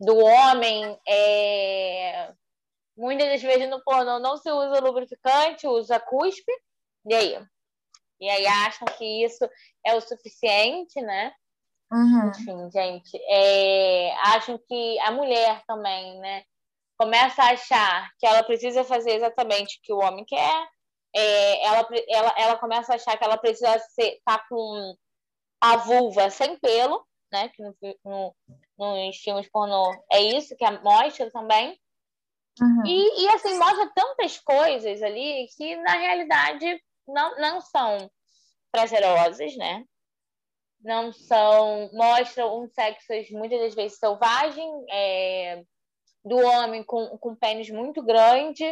[0.00, 2.32] Do homem, é...
[2.96, 6.52] muitas das vezes no pornô não se usa lubrificante, usa cuspe,
[7.06, 7.46] e aí?
[8.20, 9.48] E aí acham que isso
[9.84, 11.32] é o suficiente, né?
[11.92, 12.30] Uhum.
[12.30, 14.14] Enfim, gente, é...
[14.26, 16.42] acham que a mulher também, né?
[16.98, 20.68] Começa a achar que ela precisa fazer exatamente o que o homem quer,
[21.16, 24.94] é, ela, ela, ela começa a achar que ela precisa estar tá com
[25.62, 27.48] a vulva sem pelo, né?
[27.48, 27.74] Que no,
[28.04, 28.34] no,
[28.78, 31.80] nos filmes pornô é isso que mostra também.
[32.60, 32.86] Uhum.
[32.86, 38.10] E, e, assim, mostra tantas coisas ali que na realidade não, não são
[38.72, 39.84] prazerosas, né?
[40.80, 41.90] Não são.
[41.92, 45.62] Mostram um sexo muitas das vezes selvagem, é,
[46.24, 48.64] do homem com, com pênis muito grande.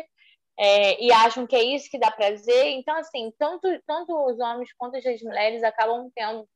[0.57, 2.66] É, e acham que é isso que dá prazer.
[2.68, 6.49] Então, assim, tanto, tanto os homens quanto as mulheres acabam tendo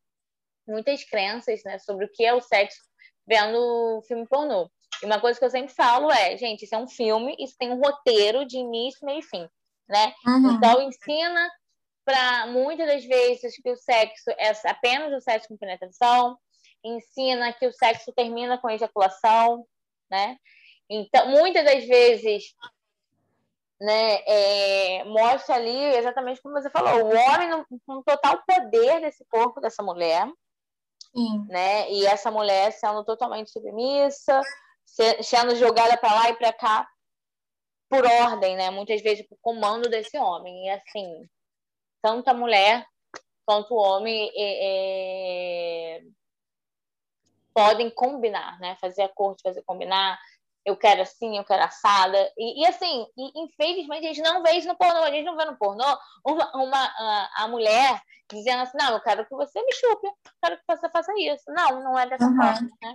[0.66, 2.78] muitas crenças né, sobre o que é o sexo
[3.26, 4.70] vendo filme pornô.
[5.02, 7.70] E uma coisa que eu sempre falo é, gente, isso é um filme, isso tem
[7.70, 9.48] um roteiro de início, meio e fim,
[9.88, 10.12] né?
[10.26, 10.52] Uhum.
[10.52, 11.50] Então ensina
[12.04, 16.38] para muitas das vezes que o sexo é apenas o sexo com penetração,
[16.82, 19.66] ensina que o sexo termina com ejaculação,
[20.10, 20.36] né?
[20.88, 22.54] Então, muitas das vezes,
[23.80, 29.24] né, é, mostra ali exatamente como você falou, o homem no, com total poder desse
[29.26, 30.26] corpo dessa mulher,
[31.14, 31.44] Sim.
[31.48, 31.90] né?
[31.90, 34.40] E essa mulher sendo totalmente submissa,
[35.22, 36.88] sendo jogada para lá e para cá
[37.88, 38.70] por ordem, né?
[38.70, 40.66] Muitas vezes por comando desse homem.
[40.66, 41.28] E assim,
[42.02, 42.86] tanto a mulher
[43.46, 46.02] quanto o homem é, é...
[47.54, 48.76] podem combinar, né?
[48.80, 50.18] Fazer acordo, fazer combinar,
[50.68, 52.30] eu quero assim, eu quero assada.
[52.36, 55.02] E, e assim, e, infelizmente, a gente não vê isso no pornô.
[55.02, 59.00] A gente não vê no pornô uma, uma a, a, mulher dizendo assim, não, eu
[59.00, 61.44] quero que você me chupe, eu quero que você faça isso.
[61.48, 62.36] Não, não é dessa uhum.
[62.36, 62.94] forma, né?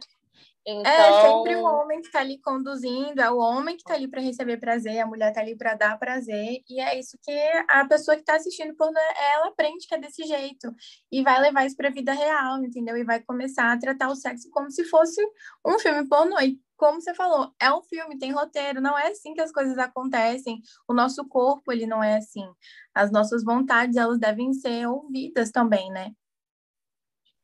[0.65, 0.91] Então...
[0.91, 4.21] É sempre o homem que está ali conduzindo, é o homem que está ali para
[4.21, 7.31] receber prazer, a mulher está ali para dar prazer, e é isso que
[7.69, 8.97] a pessoa que está assistindo pornô,
[9.33, 10.73] ela aprende que é desse jeito,
[11.11, 12.95] e vai levar isso para a vida real, entendeu?
[12.95, 15.21] E vai começar a tratar o sexo como se fosse
[15.65, 19.33] um filme pornô, e como você falou, é um filme, tem roteiro, não é assim
[19.33, 20.61] que as coisas acontecem.
[20.87, 22.45] O nosso corpo, ele não é assim.
[22.93, 26.11] As nossas vontades, elas devem ser ouvidas também, né?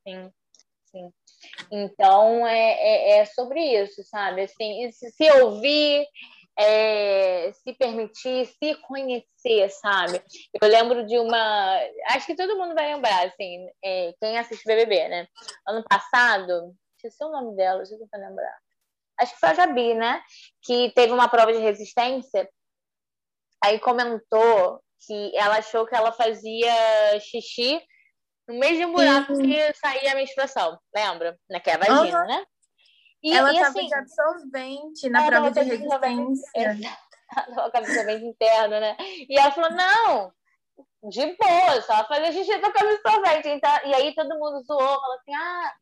[0.06, 0.39] Sim, sim.
[1.72, 4.44] Então, é, é, é sobre isso, sabe?
[4.44, 6.08] Assim, se, ouvir,
[6.58, 10.22] é, se permitir, se conhecer, sabe?
[10.62, 11.80] Eu lembro de uma.
[12.10, 15.28] Acho que todo mundo vai lembrar, assim, é, quem assiste BBB, né?
[15.68, 18.58] Ano passado, esqueci o nome dela, deixa eu tentar lembrar.
[19.20, 20.22] acho que foi a Gabi, né?
[20.64, 22.50] Que teve uma prova de resistência,
[23.64, 26.74] aí comentou que ela achou que ela fazia
[27.22, 27.82] xixi
[28.50, 29.44] no mesmo buraco Sim.
[29.44, 31.38] que saía a menstruação, lembra?
[31.64, 32.28] Que é a vagina, uhum.
[32.28, 32.46] né?
[33.22, 36.52] E, ela estava assim, de absorvente na prova de resistência.
[36.56, 36.76] Ela
[37.76, 38.98] absorvente interno, né?
[39.30, 40.34] E ela falou, não,
[41.10, 43.50] de boa, só fazer xixi com absorvente.
[43.50, 45.74] Então, e aí todo mundo zoou, falou assim, ah,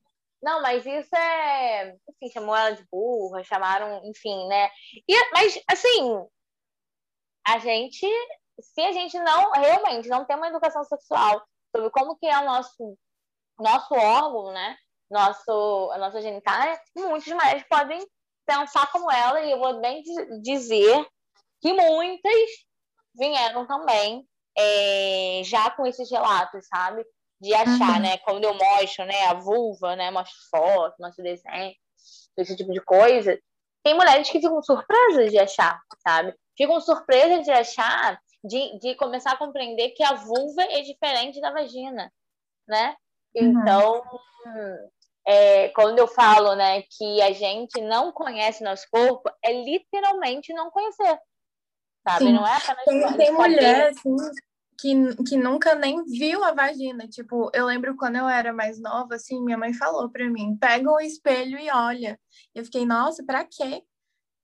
[0.41, 1.95] não, mas isso é.
[2.09, 4.69] Enfim, chamou ela de burra, chamaram, enfim, né?
[5.07, 6.25] E, mas, assim,
[7.47, 8.05] a gente,
[8.59, 11.41] se a gente não, realmente, não tem uma educação sexual
[11.75, 12.97] sobre como que é o nosso,
[13.59, 14.77] nosso órgão, né?
[15.09, 18.05] Nosso, a nossa genitália, muitas mulheres podem
[18.45, 20.03] pensar como ela, e eu vou bem
[20.41, 21.07] dizer
[21.61, 22.49] que muitas
[23.15, 27.05] vieram também é, já com esses relatos, sabe?
[27.39, 27.99] de achar, uhum.
[27.99, 28.17] né?
[28.19, 31.73] Quando eu mostro, né, a vulva, né, mostro foto, mostro desenho,
[32.37, 33.37] esse tipo de coisa,
[33.83, 36.33] tem mulheres que ficam surpresas de achar, sabe?
[36.57, 41.51] Ficam surpresas de achar, de, de começar a compreender que a vulva é diferente da
[41.51, 42.11] vagina,
[42.67, 42.95] né?
[43.35, 43.61] Uhum.
[43.61, 44.03] Então,
[45.27, 50.71] é, quando eu falo, né, que a gente não conhece nosso corpo, é literalmente não
[50.71, 51.19] conhecer,
[52.07, 52.25] sabe?
[52.25, 52.33] Sim.
[52.33, 54.15] Não é apenas tem, tem mulher, assim,
[54.77, 54.93] que,
[55.23, 57.07] que nunca nem viu a vagina.
[57.07, 60.89] Tipo, eu lembro quando eu era mais nova, assim, minha mãe falou pra mim: pega
[60.89, 62.19] um espelho e olha.
[62.53, 63.83] Eu fiquei, nossa, pra quê?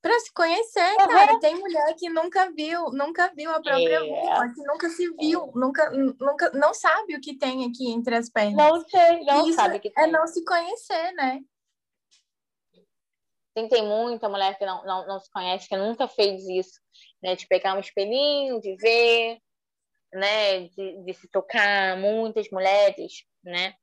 [0.03, 1.07] Pra se conhecer, uhum.
[1.07, 1.39] cara.
[1.39, 4.53] Tem mulher que nunca viu, nunca viu a própria é.
[4.53, 8.53] que nunca se viu, nunca, nunca, não sabe o que tem aqui entre as pernas.
[8.53, 10.03] Não sei, não Isso sabe o que é tem.
[10.03, 11.39] É não se conhecer, né?
[13.55, 16.81] Tem, tem muita mulher que não, não, não se conhece, que nunca fez isso,
[17.21, 17.37] né?
[17.37, 19.39] De pegar um espelhinho, de ver,
[20.11, 23.73] né, de, de se tocar, muitas mulheres, né?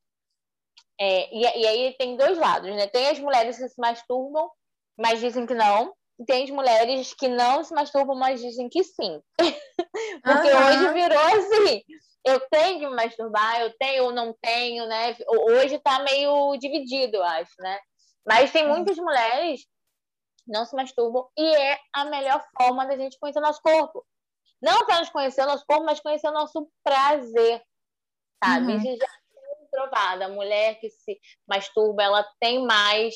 [1.00, 2.86] É, e, e, aí tem dois lados, né?
[2.88, 4.50] Tem as mulheres que se masturbam,
[4.98, 5.94] mas dizem que não.
[6.26, 9.22] Tem as mulheres que não se masturbam, mas dizem que sim.
[10.22, 10.66] Porque uhum.
[10.66, 11.82] hoje virou assim.
[12.24, 15.16] Eu tenho que me masturbar, eu tenho ou não tenho, né?
[15.48, 17.78] Hoje tá meio dividido, eu acho, né?
[18.26, 23.18] Mas tem muitas mulheres que não se masturbam e é a melhor forma da gente
[23.18, 24.04] conhecer nosso corpo.
[24.60, 27.62] Não apenas conhecer o nosso corpo, mas conhecer o nosso prazer,
[28.44, 28.72] sabe?
[28.72, 28.78] Uhum.
[28.78, 30.24] Isso já é provado.
[30.24, 31.18] A mulher que se
[31.48, 33.14] masturba, ela tem mais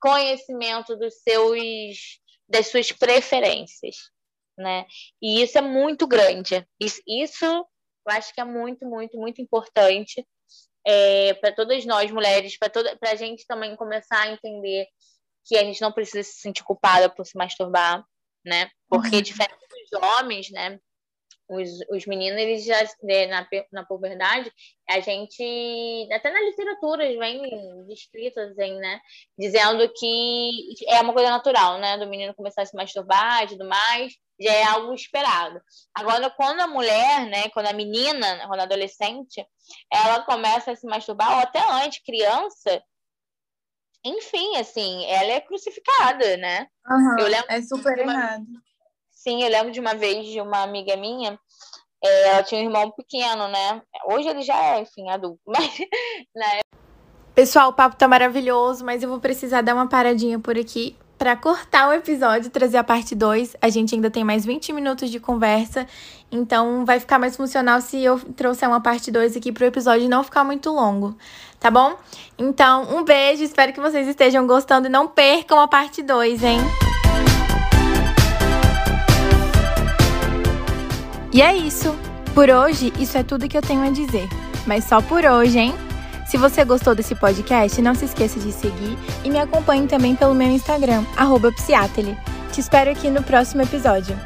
[0.00, 3.96] conhecimento dos seus, das suas preferências,
[4.58, 4.86] né?
[5.20, 6.66] E isso é muito grande.
[6.80, 10.26] Isso, isso eu acho que é muito, muito, muito importante
[10.86, 14.86] é, para todas nós mulheres, para toda, para a gente também começar a entender
[15.46, 18.04] que a gente não precisa se sentir culpada por se masturbar,
[18.44, 18.70] né?
[18.88, 19.22] Porque uhum.
[19.22, 20.78] diferente dos homens, né?
[21.46, 24.50] Os, os meninos, eles já, né, na, na puberdade,
[24.88, 28.98] a gente, até na literatura, vem descritas, assim, né?
[29.38, 31.98] Dizendo que é uma coisa natural, né?
[31.98, 35.60] Do menino começar a se masturbar e tudo mais, já é algo esperado.
[35.94, 37.50] Agora, quando a mulher, né?
[37.50, 39.46] Quando a menina, quando a adolescente,
[39.92, 42.82] ela começa a se masturbar, ou até antes, criança,
[44.04, 46.66] enfim, assim, ela é crucificada, né?
[46.86, 48.12] Uhum, eu lembro é super uma...
[48.12, 48.46] errado.
[49.26, 51.38] Sim, eu lembro de uma vez de uma amiga minha,
[52.04, 53.80] é, ela tinha um irmão pequeno, né?
[54.04, 55.78] Hoje ele já é, enfim, adulto, mas
[56.36, 56.64] na época...
[57.34, 61.34] Pessoal, o papo tá maravilhoso, mas eu vou precisar dar uma paradinha por aqui para
[61.36, 63.56] cortar o episódio e trazer a parte 2.
[63.62, 65.86] A gente ainda tem mais 20 minutos de conversa,
[66.30, 70.22] então vai ficar mais funcional se eu trouxer uma parte 2 aqui pro episódio não
[70.22, 71.16] ficar muito longo,
[71.58, 71.96] tá bom?
[72.36, 76.58] Então, um beijo, espero que vocês estejam gostando e não percam a parte 2, hein?
[81.34, 81.92] E é isso.
[82.32, 84.28] Por hoje, isso é tudo que eu tenho a dizer.
[84.68, 85.74] Mas só por hoje, hein?
[86.28, 90.32] Se você gostou desse podcast, não se esqueça de seguir e me acompanhe também pelo
[90.32, 94.16] meu Instagram, arroba Te espero aqui no próximo episódio.